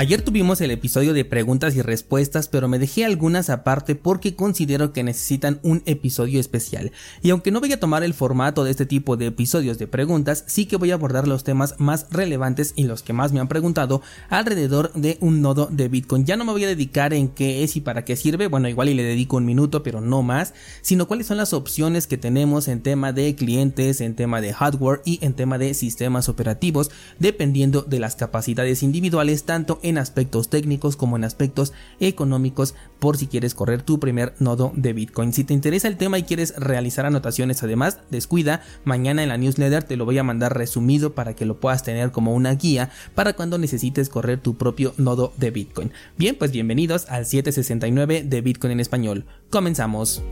Ayer 0.00 0.22
tuvimos 0.22 0.62
el 0.62 0.70
episodio 0.70 1.12
de 1.12 1.26
preguntas 1.26 1.76
y 1.76 1.82
respuestas, 1.82 2.48
pero 2.48 2.68
me 2.68 2.78
dejé 2.78 3.04
algunas 3.04 3.50
aparte 3.50 3.94
porque 3.94 4.34
considero 4.34 4.94
que 4.94 5.02
necesitan 5.02 5.60
un 5.62 5.82
episodio 5.84 6.40
especial. 6.40 6.90
Y 7.20 7.28
aunque 7.28 7.50
no 7.50 7.60
voy 7.60 7.74
a 7.74 7.80
tomar 7.80 8.02
el 8.02 8.14
formato 8.14 8.64
de 8.64 8.70
este 8.70 8.86
tipo 8.86 9.18
de 9.18 9.26
episodios 9.26 9.76
de 9.76 9.86
preguntas, 9.86 10.42
sí 10.46 10.64
que 10.64 10.78
voy 10.78 10.90
a 10.90 10.94
abordar 10.94 11.28
los 11.28 11.44
temas 11.44 11.74
más 11.76 12.06
relevantes 12.10 12.72
y 12.76 12.84
los 12.84 13.02
que 13.02 13.12
más 13.12 13.32
me 13.32 13.40
han 13.40 13.48
preguntado 13.48 14.00
alrededor 14.30 14.90
de 14.94 15.18
un 15.20 15.42
nodo 15.42 15.68
de 15.70 15.88
Bitcoin. 15.88 16.24
Ya 16.24 16.38
no 16.38 16.46
me 16.46 16.52
voy 16.52 16.64
a 16.64 16.68
dedicar 16.68 17.12
en 17.12 17.28
qué 17.28 17.62
es 17.62 17.76
y 17.76 17.82
para 17.82 18.02
qué 18.02 18.16
sirve, 18.16 18.46
bueno, 18.46 18.70
igual 18.70 18.88
y 18.88 18.94
le 18.94 19.02
dedico 19.02 19.36
un 19.36 19.44
minuto, 19.44 19.82
pero 19.82 20.00
no 20.00 20.22
más, 20.22 20.54
sino 20.80 21.08
cuáles 21.08 21.26
son 21.26 21.36
las 21.36 21.52
opciones 21.52 22.06
que 22.06 22.16
tenemos 22.16 22.68
en 22.68 22.80
tema 22.80 23.12
de 23.12 23.34
clientes, 23.34 24.00
en 24.00 24.16
tema 24.16 24.40
de 24.40 24.54
hardware 24.54 25.02
y 25.04 25.18
en 25.20 25.34
tema 25.34 25.58
de 25.58 25.74
sistemas 25.74 26.30
operativos, 26.30 26.90
dependiendo 27.18 27.82
de 27.82 28.00
las 28.00 28.16
capacidades 28.16 28.82
individuales 28.82 29.44
tanto 29.44 29.78
en 29.82 29.89
aspectos 29.98 30.48
técnicos 30.48 30.96
como 30.96 31.16
en 31.16 31.24
aspectos 31.24 31.72
económicos 32.00 32.74
por 32.98 33.16
si 33.16 33.26
quieres 33.26 33.54
correr 33.54 33.82
tu 33.82 33.98
primer 33.98 34.34
nodo 34.38 34.72
de 34.74 34.92
Bitcoin. 34.92 35.32
Si 35.32 35.44
te 35.44 35.54
interesa 35.54 35.88
el 35.88 35.96
tema 35.96 36.18
y 36.18 36.24
quieres 36.24 36.54
realizar 36.56 37.06
anotaciones 37.06 37.62
además, 37.62 37.98
descuida, 38.10 38.62
mañana 38.84 39.22
en 39.22 39.28
la 39.28 39.38
newsletter 39.38 39.84
te 39.84 39.96
lo 39.96 40.04
voy 40.04 40.18
a 40.18 40.24
mandar 40.24 40.56
resumido 40.56 41.14
para 41.14 41.34
que 41.34 41.46
lo 41.46 41.60
puedas 41.60 41.82
tener 41.82 42.10
como 42.10 42.34
una 42.34 42.54
guía 42.54 42.90
para 43.14 43.32
cuando 43.32 43.58
necesites 43.58 44.08
correr 44.08 44.40
tu 44.40 44.56
propio 44.56 44.94
nodo 44.96 45.32
de 45.36 45.50
Bitcoin. 45.50 45.92
Bien, 46.16 46.36
pues 46.38 46.52
bienvenidos 46.52 47.06
al 47.08 47.26
769 47.26 48.24
de 48.24 48.40
Bitcoin 48.40 48.72
en 48.72 48.80
español. 48.80 49.24
Comenzamos. 49.50 50.22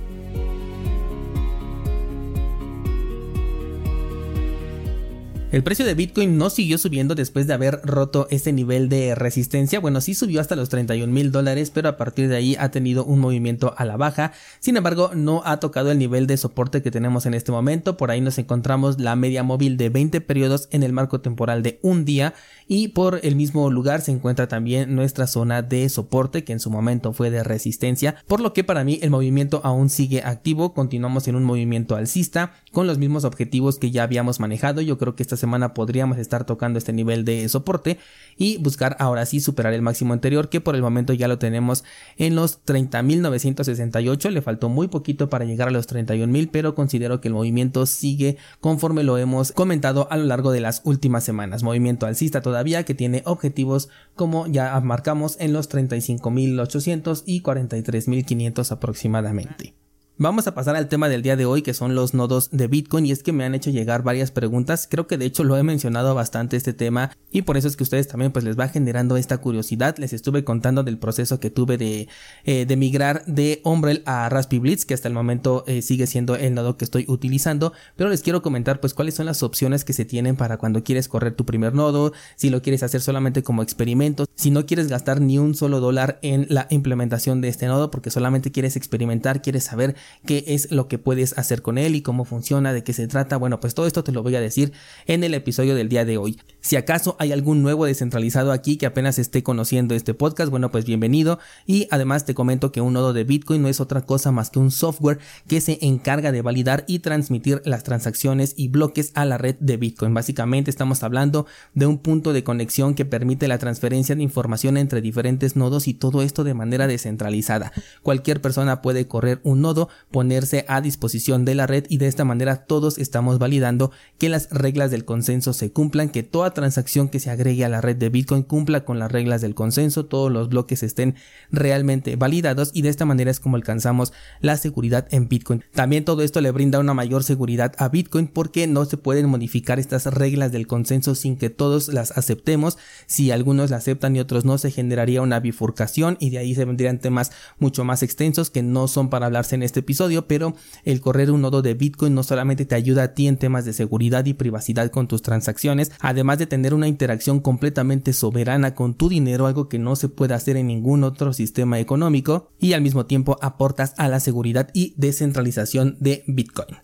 El 5.50 5.62
precio 5.62 5.86
de 5.86 5.94
Bitcoin 5.94 6.36
no 6.36 6.50
siguió 6.50 6.76
subiendo 6.76 7.14
después 7.14 7.46
de 7.46 7.54
haber 7.54 7.80
roto 7.82 8.26
este 8.30 8.52
nivel 8.52 8.90
de 8.90 9.14
resistencia. 9.14 9.80
Bueno, 9.80 10.02
sí 10.02 10.14
subió 10.14 10.42
hasta 10.42 10.56
los 10.56 10.68
31 10.68 11.10
mil 11.10 11.32
dólares, 11.32 11.70
pero 11.70 11.88
a 11.88 11.96
partir 11.96 12.28
de 12.28 12.36
ahí 12.36 12.54
ha 12.58 12.70
tenido 12.70 13.02
un 13.06 13.18
movimiento 13.18 13.72
a 13.78 13.86
la 13.86 13.96
baja. 13.96 14.32
Sin 14.60 14.76
embargo, 14.76 15.12
no 15.14 15.40
ha 15.46 15.58
tocado 15.58 15.90
el 15.90 15.98
nivel 15.98 16.26
de 16.26 16.36
soporte 16.36 16.82
que 16.82 16.90
tenemos 16.90 17.24
en 17.24 17.32
este 17.32 17.50
momento. 17.50 17.96
Por 17.96 18.10
ahí 18.10 18.20
nos 18.20 18.36
encontramos 18.36 19.00
la 19.00 19.16
media 19.16 19.42
móvil 19.42 19.78
de 19.78 19.88
20 19.88 20.20
periodos 20.20 20.68
en 20.70 20.82
el 20.82 20.92
marco 20.92 21.22
temporal 21.22 21.62
de 21.62 21.78
un 21.80 22.04
día 22.04 22.34
y 22.68 22.88
por 22.88 23.20
el 23.22 23.34
mismo 23.34 23.70
lugar 23.70 24.02
se 24.02 24.12
encuentra 24.12 24.46
también 24.46 24.94
nuestra 24.94 25.26
zona 25.26 25.62
de 25.62 25.88
soporte 25.88 26.44
que 26.44 26.52
en 26.52 26.60
su 26.60 26.70
momento 26.70 27.14
fue 27.14 27.30
de 27.30 27.42
resistencia, 27.42 28.16
por 28.26 28.40
lo 28.40 28.52
que 28.52 28.62
para 28.62 28.84
mí 28.84 28.98
el 29.02 29.10
movimiento 29.10 29.62
aún 29.64 29.88
sigue 29.88 30.22
activo, 30.22 30.74
continuamos 30.74 31.26
en 31.26 31.34
un 31.34 31.44
movimiento 31.44 31.96
alcista 31.96 32.52
con 32.70 32.86
los 32.86 32.98
mismos 32.98 33.24
objetivos 33.24 33.78
que 33.78 33.90
ya 33.90 34.02
habíamos 34.02 34.38
manejado, 34.38 34.82
yo 34.82 34.98
creo 34.98 35.16
que 35.16 35.22
esta 35.22 35.38
semana 35.38 35.72
podríamos 35.72 36.18
estar 36.18 36.44
tocando 36.44 36.78
este 36.78 36.92
nivel 36.92 37.24
de 37.24 37.48
soporte 37.48 37.98
y 38.36 38.58
buscar 38.58 38.96
ahora 39.00 39.24
sí 39.24 39.40
superar 39.40 39.72
el 39.72 39.82
máximo 39.82 40.12
anterior 40.12 40.50
que 40.50 40.60
por 40.60 40.76
el 40.76 40.82
momento 40.82 41.14
ya 41.14 41.26
lo 41.26 41.38
tenemos 41.38 41.84
en 42.18 42.34
los 42.34 42.62
30.968, 42.66 44.30
le 44.30 44.42
faltó 44.42 44.68
muy 44.68 44.88
poquito 44.88 45.30
para 45.30 45.46
llegar 45.46 45.68
a 45.68 45.70
los 45.70 45.88
31.000 45.88 46.50
pero 46.52 46.74
considero 46.74 47.22
que 47.22 47.28
el 47.28 47.34
movimiento 47.34 47.86
sigue 47.86 48.36
conforme 48.60 49.04
lo 49.04 49.16
hemos 49.16 49.52
comentado 49.52 50.06
a 50.10 50.18
lo 50.18 50.24
largo 50.24 50.52
de 50.52 50.60
las 50.60 50.82
últimas 50.84 51.24
semanas, 51.24 51.62
movimiento 51.62 52.04
alcista 52.04 52.42
todavía 52.42 52.57
que 52.84 52.94
tiene 52.94 53.22
objetivos 53.24 53.88
como 54.14 54.46
ya 54.46 54.78
marcamos 54.80 55.36
en 55.40 55.52
los 55.52 55.70
35.800 55.70 57.22
y 57.26 57.42
43.500 57.42 58.72
aproximadamente. 58.72 59.74
Vamos 60.20 60.48
a 60.48 60.54
pasar 60.54 60.74
al 60.74 60.88
tema 60.88 61.08
del 61.08 61.22
día 61.22 61.36
de 61.36 61.46
hoy 61.46 61.62
que 61.62 61.74
son 61.74 61.94
los 61.94 62.12
nodos 62.12 62.50
de 62.50 62.66
Bitcoin 62.66 63.06
y 63.06 63.12
es 63.12 63.22
que 63.22 63.30
me 63.30 63.44
han 63.44 63.54
hecho 63.54 63.70
llegar 63.70 64.02
varias 64.02 64.32
preguntas, 64.32 64.88
creo 64.90 65.06
que 65.06 65.16
de 65.16 65.26
hecho 65.26 65.44
lo 65.44 65.56
he 65.56 65.62
mencionado 65.62 66.12
bastante 66.12 66.56
este 66.56 66.72
tema 66.72 67.12
y 67.30 67.42
por 67.42 67.56
eso 67.56 67.68
es 67.68 67.76
que 67.76 67.84
ustedes 67.84 68.08
también 68.08 68.32
pues 68.32 68.44
les 68.44 68.58
va 68.58 68.66
generando 68.66 69.16
esta 69.16 69.38
curiosidad, 69.38 69.96
les 69.98 70.12
estuve 70.12 70.42
contando 70.42 70.82
del 70.82 70.98
proceso 70.98 71.38
que 71.38 71.50
tuve 71.50 71.78
de, 71.78 72.08
eh, 72.42 72.66
de 72.66 72.76
migrar 72.76 73.24
de 73.26 73.60
Umbrel 73.62 74.02
a 74.06 74.28
Raspberry 74.28 74.58
Blitz 74.58 74.84
que 74.84 74.94
hasta 74.94 75.06
el 75.06 75.14
momento 75.14 75.62
eh, 75.68 75.82
sigue 75.82 76.08
siendo 76.08 76.34
el 76.34 76.52
nodo 76.52 76.76
que 76.76 76.84
estoy 76.84 77.04
utilizando, 77.06 77.72
pero 77.94 78.10
les 78.10 78.22
quiero 78.22 78.42
comentar 78.42 78.80
pues 78.80 78.94
cuáles 78.94 79.14
son 79.14 79.26
las 79.26 79.44
opciones 79.44 79.84
que 79.84 79.92
se 79.92 80.04
tienen 80.04 80.34
para 80.34 80.56
cuando 80.56 80.82
quieres 80.82 81.06
correr 81.06 81.36
tu 81.36 81.46
primer 81.46 81.74
nodo, 81.74 82.12
si 82.34 82.50
lo 82.50 82.60
quieres 82.60 82.82
hacer 82.82 83.02
solamente 83.02 83.44
como 83.44 83.62
experimento, 83.62 84.26
si 84.34 84.50
no 84.50 84.66
quieres 84.66 84.88
gastar 84.88 85.20
ni 85.20 85.38
un 85.38 85.54
solo 85.54 85.78
dólar 85.78 86.18
en 86.22 86.46
la 86.48 86.66
implementación 86.70 87.40
de 87.40 87.50
este 87.50 87.68
nodo 87.68 87.92
porque 87.92 88.10
solamente 88.10 88.50
quieres 88.50 88.74
experimentar, 88.74 89.42
quieres 89.42 89.62
saber 89.62 89.94
qué 90.26 90.44
es 90.48 90.70
lo 90.70 90.88
que 90.88 90.98
puedes 90.98 91.36
hacer 91.38 91.62
con 91.62 91.78
él 91.78 91.94
y 91.94 92.02
cómo 92.02 92.24
funciona, 92.24 92.72
de 92.72 92.84
qué 92.84 92.92
se 92.92 93.08
trata. 93.08 93.36
Bueno, 93.36 93.60
pues 93.60 93.74
todo 93.74 93.86
esto 93.86 94.04
te 94.04 94.12
lo 94.12 94.22
voy 94.22 94.36
a 94.36 94.40
decir 94.40 94.72
en 95.06 95.24
el 95.24 95.34
episodio 95.34 95.74
del 95.74 95.88
día 95.88 96.04
de 96.04 96.18
hoy. 96.18 96.38
Si 96.60 96.76
acaso 96.76 97.16
hay 97.18 97.32
algún 97.32 97.62
nuevo 97.62 97.86
descentralizado 97.86 98.52
aquí 98.52 98.76
que 98.76 98.86
apenas 98.86 99.18
esté 99.18 99.42
conociendo 99.42 99.94
este 99.94 100.14
podcast, 100.14 100.50
bueno, 100.50 100.70
pues 100.70 100.84
bienvenido. 100.84 101.38
Y 101.66 101.88
además 101.90 102.24
te 102.24 102.34
comento 102.34 102.72
que 102.72 102.80
un 102.80 102.92
nodo 102.92 103.12
de 103.12 103.24
Bitcoin 103.24 103.62
no 103.62 103.68
es 103.68 103.80
otra 103.80 104.02
cosa 104.02 104.32
más 104.32 104.50
que 104.50 104.58
un 104.58 104.70
software 104.70 105.18
que 105.46 105.60
se 105.60 105.78
encarga 105.82 106.32
de 106.32 106.42
validar 106.42 106.84
y 106.86 107.00
transmitir 107.00 107.62
las 107.64 107.84
transacciones 107.84 108.54
y 108.56 108.68
bloques 108.68 109.12
a 109.14 109.24
la 109.24 109.38
red 109.38 109.56
de 109.60 109.76
Bitcoin. 109.76 110.14
Básicamente 110.14 110.70
estamos 110.70 111.02
hablando 111.02 111.46
de 111.74 111.86
un 111.86 111.98
punto 111.98 112.32
de 112.32 112.44
conexión 112.44 112.94
que 112.94 113.04
permite 113.04 113.48
la 113.48 113.58
transferencia 113.58 114.14
de 114.14 114.22
información 114.22 114.76
entre 114.76 115.00
diferentes 115.00 115.56
nodos 115.56 115.88
y 115.88 115.94
todo 115.94 116.22
esto 116.22 116.44
de 116.44 116.54
manera 116.54 116.86
descentralizada. 116.86 117.72
Cualquier 118.02 118.40
persona 118.40 118.82
puede 118.82 119.06
correr 119.06 119.40
un 119.42 119.60
nodo, 119.60 119.88
ponerse 120.10 120.64
a 120.68 120.80
disposición 120.80 121.44
de 121.44 121.54
la 121.54 121.66
red 121.66 121.84
y 121.88 121.98
de 121.98 122.06
esta 122.06 122.24
manera 122.24 122.64
todos 122.64 122.98
estamos 122.98 123.38
validando 123.38 123.90
que 124.18 124.28
las 124.28 124.50
reglas 124.50 124.90
del 124.90 125.04
consenso 125.04 125.52
se 125.52 125.70
cumplan, 125.72 126.08
que 126.08 126.22
toda 126.22 126.52
transacción 126.52 127.08
que 127.08 127.20
se 127.20 127.30
agregue 127.30 127.64
a 127.64 127.68
la 127.68 127.80
red 127.80 127.96
de 127.96 128.08
Bitcoin 128.08 128.42
cumpla 128.42 128.84
con 128.84 128.98
las 128.98 129.12
reglas 129.12 129.40
del 129.40 129.54
consenso, 129.54 130.06
todos 130.06 130.32
los 130.32 130.48
bloques 130.48 130.82
estén 130.82 131.14
realmente 131.50 132.16
validados 132.16 132.70
y 132.72 132.82
de 132.82 132.88
esta 132.88 133.04
manera 133.04 133.30
es 133.30 133.40
como 133.40 133.56
alcanzamos 133.56 134.12
la 134.40 134.56
seguridad 134.56 135.06
en 135.10 135.28
Bitcoin. 135.28 135.64
También 135.72 136.04
todo 136.04 136.22
esto 136.22 136.40
le 136.40 136.50
brinda 136.50 136.78
una 136.78 136.94
mayor 136.94 137.24
seguridad 137.24 137.74
a 137.78 137.88
Bitcoin 137.88 138.28
porque 138.28 138.66
no 138.66 138.84
se 138.84 138.96
pueden 138.96 139.28
modificar 139.28 139.78
estas 139.78 140.06
reglas 140.06 140.52
del 140.52 140.66
consenso 140.66 141.14
sin 141.14 141.36
que 141.36 141.50
todos 141.50 141.88
las 141.88 142.16
aceptemos. 142.16 142.78
Si 143.06 143.30
algunos 143.30 143.70
la 143.70 143.76
aceptan 143.76 144.16
y 144.16 144.20
otros 144.20 144.44
no, 144.44 144.58
se 144.58 144.70
generaría 144.70 145.22
una 145.22 145.40
bifurcación 145.40 146.16
y 146.20 146.30
de 146.30 146.38
ahí 146.38 146.54
se 146.54 146.64
vendrían 146.64 146.98
temas 146.98 147.32
mucho 147.58 147.84
más 147.84 148.02
extensos 148.02 148.50
que 148.50 148.62
no 148.62 148.88
son 148.88 149.10
para 149.10 149.26
hablarse 149.26 149.54
en 149.54 149.62
este 149.62 149.82
episodio 149.88 150.28
pero 150.28 150.54
el 150.84 151.00
correr 151.00 151.30
un 151.30 151.40
nodo 151.40 151.62
de 151.62 151.72
Bitcoin 151.72 152.14
no 152.14 152.22
solamente 152.22 152.66
te 152.66 152.74
ayuda 152.74 153.04
a 153.04 153.14
ti 153.14 153.26
en 153.26 153.38
temas 153.38 153.64
de 153.64 153.72
seguridad 153.72 154.26
y 154.26 154.34
privacidad 154.34 154.90
con 154.90 155.08
tus 155.08 155.22
transacciones, 155.22 155.92
además 156.00 156.38
de 156.38 156.46
tener 156.46 156.74
una 156.74 156.88
interacción 156.88 157.40
completamente 157.40 158.12
soberana 158.12 158.74
con 158.74 158.92
tu 158.92 159.08
dinero, 159.08 159.46
algo 159.46 159.70
que 159.70 159.78
no 159.78 159.96
se 159.96 160.10
puede 160.10 160.34
hacer 160.34 160.58
en 160.58 160.66
ningún 160.66 161.04
otro 161.04 161.32
sistema 161.32 161.80
económico, 161.80 162.50
y 162.60 162.74
al 162.74 162.82
mismo 162.82 163.06
tiempo 163.06 163.38
aportas 163.40 163.94
a 163.96 164.08
la 164.08 164.20
seguridad 164.20 164.68
y 164.74 164.92
descentralización 164.98 165.96
de 166.00 166.22
Bitcoin. 166.26 166.76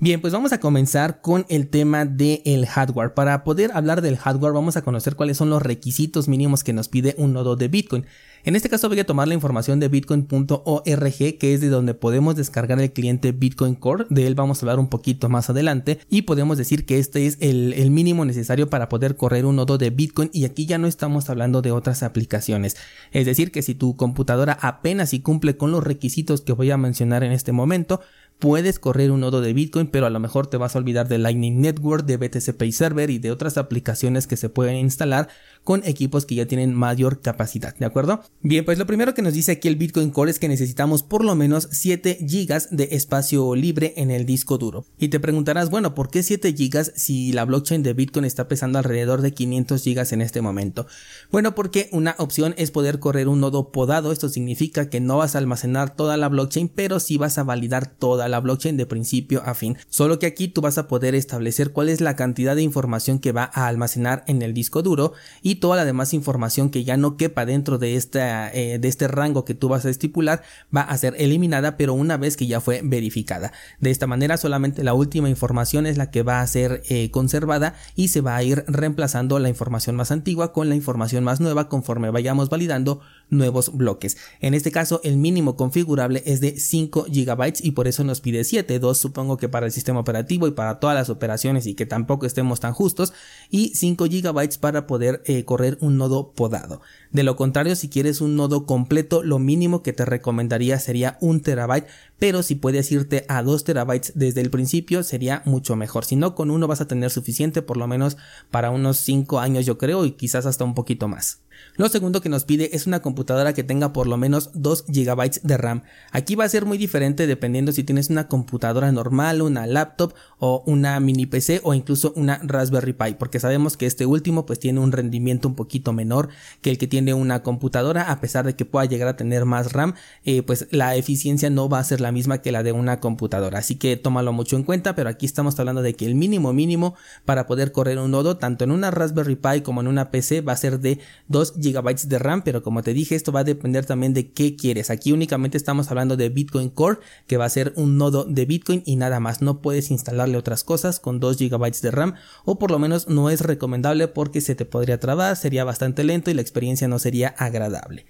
Bien, 0.00 0.20
pues 0.20 0.32
vamos 0.32 0.52
a 0.52 0.60
comenzar 0.60 1.20
con 1.20 1.44
el 1.48 1.66
tema 1.66 2.04
del 2.04 2.66
hardware. 2.66 3.14
Para 3.14 3.42
poder 3.42 3.72
hablar 3.74 4.00
del 4.00 4.16
hardware 4.16 4.52
vamos 4.52 4.76
a 4.76 4.82
conocer 4.82 5.16
cuáles 5.16 5.38
son 5.38 5.50
los 5.50 5.60
requisitos 5.60 6.28
mínimos 6.28 6.62
que 6.62 6.72
nos 6.72 6.86
pide 6.86 7.16
un 7.18 7.32
nodo 7.32 7.56
de 7.56 7.66
Bitcoin. 7.66 8.06
En 8.44 8.54
este 8.54 8.68
caso 8.68 8.88
voy 8.88 9.00
a 9.00 9.06
tomar 9.06 9.26
la 9.26 9.34
información 9.34 9.80
de 9.80 9.88
bitcoin.org 9.88 11.38
que 11.38 11.52
es 11.52 11.60
de 11.60 11.68
donde 11.68 11.94
podemos 11.94 12.36
descargar 12.36 12.80
el 12.80 12.92
cliente 12.92 13.32
Bitcoin 13.32 13.74
Core, 13.74 14.06
de 14.08 14.28
él 14.28 14.36
vamos 14.36 14.62
a 14.62 14.66
hablar 14.66 14.78
un 14.78 14.88
poquito 14.88 15.28
más 15.28 15.50
adelante 15.50 15.98
y 16.08 16.22
podemos 16.22 16.56
decir 16.58 16.86
que 16.86 17.00
este 17.00 17.26
es 17.26 17.36
el, 17.40 17.72
el 17.72 17.90
mínimo 17.90 18.24
necesario 18.24 18.70
para 18.70 18.88
poder 18.88 19.16
correr 19.16 19.46
un 19.46 19.56
nodo 19.56 19.78
de 19.78 19.90
Bitcoin 19.90 20.30
y 20.32 20.44
aquí 20.44 20.64
ya 20.64 20.78
no 20.78 20.86
estamos 20.86 21.28
hablando 21.28 21.60
de 21.60 21.72
otras 21.72 22.04
aplicaciones. 22.04 22.76
Es 23.10 23.26
decir 23.26 23.50
que 23.50 23.62
si 23.62 23.74
tu 23.74 23.96
computadora 23.96 24.56
apenas 24.62 25.12
y 25.12 25.18
cumple 25.18 25.56
con 25.56 25.72
los 25.72 25.82
requisitos 25.82 26.42
que 26.42 26.52
voy 26.52 26.70
a 26.70 26.76
mencionar 26.76 27.24
en 27.24 27.32
este 27.32 27.50
momento, 27.50 28.00
puedes 28.38 28.78
correr 28.78 29.10
un 29.10 29.20
nodo 29.20 29.40
de 29.40 29.52
Bitcoin, 29.52 29.88
pero 29.88 30.06
a 30.06 30.10
lo 30.10 30.20
mejor 30.20 30.46
te 30.46 30.56
vas 30.56 30.74
a 30.74 30.78
olvidar 30.78 31.08
de 31.08 31.18
Lightning 31.18 31.60
Network, 31.60 32.06
de 32.06 32.16
BTC 32.16 32.56
Pay 32.56 32.72
Server 32.72 33.10
y 33.10 33.18
de 33.18 33.30
otras 33.30 33.58
aplicaciones 33.58 34.26
que 34.26 34.36
se 34.36 34.48
pueden 34.48 34.76
instalar 34.76 35.28
con 35.68 35.82
equipos 35.84 36.24
que 36.24 36.34
ya 36.34 36.46
tienen 36.46 36.72
mayor 36.72 37.20
capacidad, 37.20 37.76
¿de 37.76 37.84
acuerdo? 37.84 38.22
Bien, 38.40 38.64
pues 38.64 38.78
lo 38.78 38.86
primero 38.86 39.12
que 39.12 39.20
nos 39.20 39.34
dice 39.34 39.52
aquí 39.52 39.68
el 39.68 39.76
Bitcoin 39.76 40.08
Core 40.08 40.30
es 40.30 40.38
que 40.38 40.48
necesitamos 40.48 41.02
por 41.02 41.22
lo 41.22 41.34
menos 41.34 41.68
7 41.70 42.20
GB 42.22 42.70
de 42.70 42.88
espacio 42.92 43.54
libre 43.54 43.92
en 43.98 44.10
el 44.10 44.24
disco 44.24 44.56
duro. 44.56 44.86
Y 44.98 45.08
te 45.08 45.20
preguntarás, 45.20 45.68
bueno, 45.68 45.94
¿por 45.94 46.08
qué 46.08 46.22
7 46.22 46.52
GB 46.52 46.92
si 46.96 47.34
la 47.34 47.44
blockchain 47.44 47.82
de 47.82 47.92
Bitcoin 47.92 48.24
está 48.24 48.48
pesando 48.48 48.78
alrededor 48.78 49.20
de 49.20 49.34
500 49.34 49.84
GB 49.84 50.06
en 50.14 50.22
este 50.22 50.40
momento? 50.40 50.86
Bueno, 51.30 51.54
porque 51.54 51.90
una 51.92 52.14
opción 52.16 52.54
es 52.56 52.70
poder 52.70 52.98
correr 52.98 53.28
un 53.28 53.40
nodo 53.40 53.70
podado, 53.70 54.10
esto 54.10 54.30
significa 54.30 54.88
que 54.88 55.00
no 55.00 55.18
vas 55.18 55.34
a 55.34 55.38
almacenar 55.38 55.94
toda 55.94 56.16
la 56.16 56.30
blockchain, 56.30 56.70
pero 56.70 56.98
sí 56.98 57.18
vas 57.18 57.36
a 57.36 57.44
validar 57.44 57.94
toda 57.94 58.26
la 58.28 58.40
blockchain 58.40 58.78
de 58.78 58.86
principio 58.86 59.42
a 59.44 59.52
fin. 59.52 59.76
Solo 59.90 60.18
que 60.18 60.24
aquí 60.24 60.48
tú 60.48 60.62
vas 60.62 60.78
a 60.78 60.88
poder 60.88 61.14
establecer 61.14 61.72
cuál 61.72 61.90
es 61.90 62.00
la 62.00 62.16
cantidad 62.16 62.56
de 62.56 62.62
información 62.62 63.18
que 63.18 63.32
va 63.32 63.50
a 63.52 63.66
almacenar 63.66 64.24
en 64.28 64.40
el 64.40 64.54
disco 64.54 64.80
duro 64.80 65.12
y 65.42 65.57
toda 65.58 65.76
la 65.76 65.84
demás 65.84 66.14
información 66.14 66.70
que 66.70 66.84
ya 66.84 66.96
no 66.96 67.16
quepa 67.16 67.46
dentro 67.46 67.78
de, 67.78 67.96
esta, 67.96 68.50
eh, 68.52 68.78
de 68.78 68.88
este 68.88 69.08
rango 69.08 69.44
que 69.44 69.54
tú 69.54 69.68
vas 69.68 69.84
a 69.84 69.90
estipular 69.90 70.42
va 70.74 70.82
a 70.82 70.96
ser 70.96 71.14
eliminada 71.18 71.76
pero 71.76 71.94
una 71.94 72.16
vez 72.16 72.36
que 72.36 72.46
ya 72.46 72.60
fue 72.60 72.80
verificada. 72.82 73.52
De 73.80 73.90
esta 73.90 74.06
manera 74.06 74.36
solamente 74.36 74.82
la 74.82 74.94
última 74.94 75.28
información 75.28 75.86
es 75.86 75.96
la 75.96 76.10
que 76.10 76.22
va 76.22 76.40
a 76.40 76.46
ser 76.46 76.82
eh, 76.88 77.10
conservada 77.10 77.74
y 77.94 78.08
se 78.08 78.20
va 78.20 78.36
a 78.36 78.42
ir 78.42 78.64
reemplazando 78.66 79.38
la 79.38 79.48
información 79.48 79.96
más 79.96 80.10
antigua 80.10 80.52
con 80.52 80.68
la 80.68 80.74
información 80.74 81.24
más 81.24 81.40
nueva 81.40 81.68
conforme 81.68 82.10
vayamos 82.10 82.48
validando 82.48 83.00
nuevos 83.30 83.76
bloques. 83.76 84.16
En 84.40 84.54
este 84.54 84.70
caso 84.70 85.00
el 85.04 85.16
mínimo 85.16 85.56
configurable 85.56 86.22
es 86.26 86.40
de 86.40 86.58
5 86.58 87.06
GB 87.08 87.54
y 87.62 87.72
por 87.72 87.88
eso 87.88 88.04
nos 88.04 88.20
pide 88.20 88.44
7, 88.44 88.78
2 88.78 88.98
supongo 88.98 89.36
que 89.36 89.48
para 89.48 89.66
el 89.66 89.72
sistema 89.72 90.00
operativo 90.00 90.46
y 90.46 90.52
para 90.52 90.80
todas 90.80 90.96
las 90.96 91.10
operaciones 91.10 91.66
y 91.66 91.74
que 91.74 91.86
tampoco 91.86 92.26
estemos 92.26 92.60
tan 92.60 92.72
justos 92.72 93.12
y 93.50 93.74
5 93.74 94.06
GB 94.06 94.58
para 94.60 94.86
poder 94.86 95.22
eh, 95.26 95.44
correr 95.44 95.78
un 95.80 95.98
nodo 95.98 96.32
podado. 96.32 96.80
De 97.10 97.22
lo 97.22 97.36
contrario, 97.36 97.76
si 97.76 97.88
quieres 97.88 98.20
un 98.20 98.36
nodo 98.36 98.66
completo, 98.66 99.22
lo 99.22 99.38
mínimo 99.38 99.82
que 99.82 99.92
te 99.92 100.04
recomendaría 100.04 100.78
sería 100.78 101.16
un 101.20 101.40
terabyte, 101.40 101.86
pero 102.18 102.42
si 102.42 102.54
puedes 102.54 102.90
irte 102.92 103.24
a 103.28 103.42
2 103.42 103.64
terabytes 103.64 104.12
desde 104.14 104.40
el 104.40 104.50
principio 104.50 105.02
sería 105.02 105.42
mucho 105.44 105.76
mejor. 105.76 106.04
Si 106.04 106.16
no, 106.16 106.34
con 106.34 106.50
uno 106.50 106.66
vas 106.66 106.80
a 106.80 106.88
tener 106.88 107.10
suficiente 107.10 107.62
por 107.62 107.76
lo 107.76 107.86
menos 107.86 108.16
para 108.50 108.70
unos 108.70 108.98
5 108.98 109.40
años 109.40 109.66
yo 109.66 109.78
creo 109.78 110.04
y 110.04 110.12
quizás 110.12 110.46
hasta 110.46 110.64
un 110.64 110.74
poquito 110.74 111.08
más. 111.08 111.40
Lo 111.76 111.88
segundo 111.88 112.20
que 112.20 112.28
nos 112.28 112.44
pide 112.44 112.74
es 112.74 112.86
una 112.86 113.00
computadora 113.00 113.52
que 113.52 113.62
tenga 113.62 113.92
por 113.92 114.06
lo 114.06 114.16
menos 114.16 114.50
2 114.54 114.86
GB 114.88 115.42
de 115.42 115.56
RAM. 115.56 115.82
Aquí 116.10 116.34
va 116.34 116.44
a 116.44 116.48
ser 116.48 116.64
muy 116.64 116.76
diferente 116.76 117.26
dependiendo 117.26 117.72
si 117.72 117.84
tienes 117.84 118.10
una 118.10 118.26
computadora 118.26 118.90
normal, 118.90 119.42
una 119.42 119.66
laptop 119.66 120.12
o 120.38 120.62
una 120.66 120.98
mini 121.00 121.26
PC 121.26 121.60
o 121.62 121.74
incluso 121.74 122.12
una 122.16 122.40
Raspberry 122.42 122.92
Pi, 122.92 123.14
porque 123.18 123.40
sabemos 123.40 123.76
que 123.76 123.86
este 123.86 124.06
último 124.06 124.46
pues 124.46 124.58
tiene 124.58 124.80
un 124.80 124.92
rendimiento 124.92 125.48
un 125.48 125.54
poquito 125.54 125.92
menor 125.92 126.28
que 126.62 126.70
el 126.70 126.78
que 126.78 126.86
tiene 126.86 127.14
una 127.14 127.42
computadora, 127.42 128.10
a 128.10 128.20
pesar 128.20 128.44
de 128.44 128.56
que 128.56 128.64
pueda 128.64 128.86
llegar 128.86 129.08
a 129.08 129.16
tener 129.16 129.44
más 129.44 129.72
RAM, 129.72 129.94
eh, 130.24 130.42
pues 130.42 130.66
la 130.70 130.96
eficiencia 130.96 131.50
no 131.50 131.68
va 131.68 131.78
a 131.78 131.84
ser 131.84 132.00
la 132.00 132.12
misma 132.12 132.38
que 132.38 132.52
la 132.52 132.62
de 132.62 132.72
una 132.72 133.00
computadora, 133.00 133.58
así 133.58 133.76
que 133.76 133.96
tómalo 133.96 134.32
mucho 134.32 134.56
en 134.56 134.64
cuenta, 134.64 134.94
pero 134.94 135.08
aquí 135.08 135.26
estamos 135.26 135.58
hablando 135.58 135.82
de 135.82 135.94
que 135.94 136.06
el 136.06 136.14
mínimo 136.14 136.52
mínimo 136.52 136.94
para 137.24 137.46
poder 137.46 137.72
correr 137.72 137.98
un 137.98 138.10
nodo 138.10 138.36
tanto 138.36 138.64
en 138.64 138.70
una 138.70 138.90
Raspberry 138.90 139.36
Pi 139.36 139.60
como 139.62 139.80
en 139.80 139.88
una 139.88 140.10
PC 140.10 140.40
va 140.40 140.52
a 140.52 140.56
ser 140.56 140.80
de 140.80 140.98
2 141.28 141.47
GB 141.56 142.08
de 142.08 142.18
RAM, 142.18 142.42
pero 142.42 142.62
como 142.62 142.82
te 142.82 142.94
dije, 142.94 143.14
esto 143.14 143.32
va 143.32 143.40
a 143.40 143.44
depender 143.44 143.86
también 143.86 144.14
de 144.14 144.32
qué 144.32 144.56
quieres. 144.56 144.90
Aquí 144.90 145.12
únicamente 145.12 145.56
estamos 145.56 145.90
hablando 145.90 146.16
de 146.16 146.28
Bitcoin 146.28 146.70
Core, 146.70 147.00
que 147.26 147.36
va 147.36 147.44
a 147.44 147.50
ser 147.50 147.72
un 147.76 147.98
nodo 147.98 148.24
de 148.24 148.44
Bitcoin 148.46 148.82
y 148.84 148.96
nada 148.96 149.20
más. 149.20 149.42
No 149.42 149.60
puedes 149.60 149.90
instalarle 149.90 150.36
otras 150.36 150.64
cosas 150.64 151.00
con 151.00 151.20
2 151.20 151.38
GB 151.38 151.80
de 151.80 151.90
RAM, 151.90 152.14
o 152.44 152.58
por 152.58 152.70
lo 152.70 152.78
menos 152.78 153.08
no 153.08 153.30
es 153.30 153.40
recomendable 153.40 154.08
porque 154.08 154.40
se 154.40 154.54
te 154.54 154.64
podría 154.64 155.00
trabar, 155.00 155.36
sería 155.36 155.64
bastante 155.64 156.04
lento 156.04 156.30
y 156.30 156.34
la 156.34 156.42
experiencia 156.42 156.88
no 156.88 156.98
sería 156.98 157.28
agradable. 157.28 158.06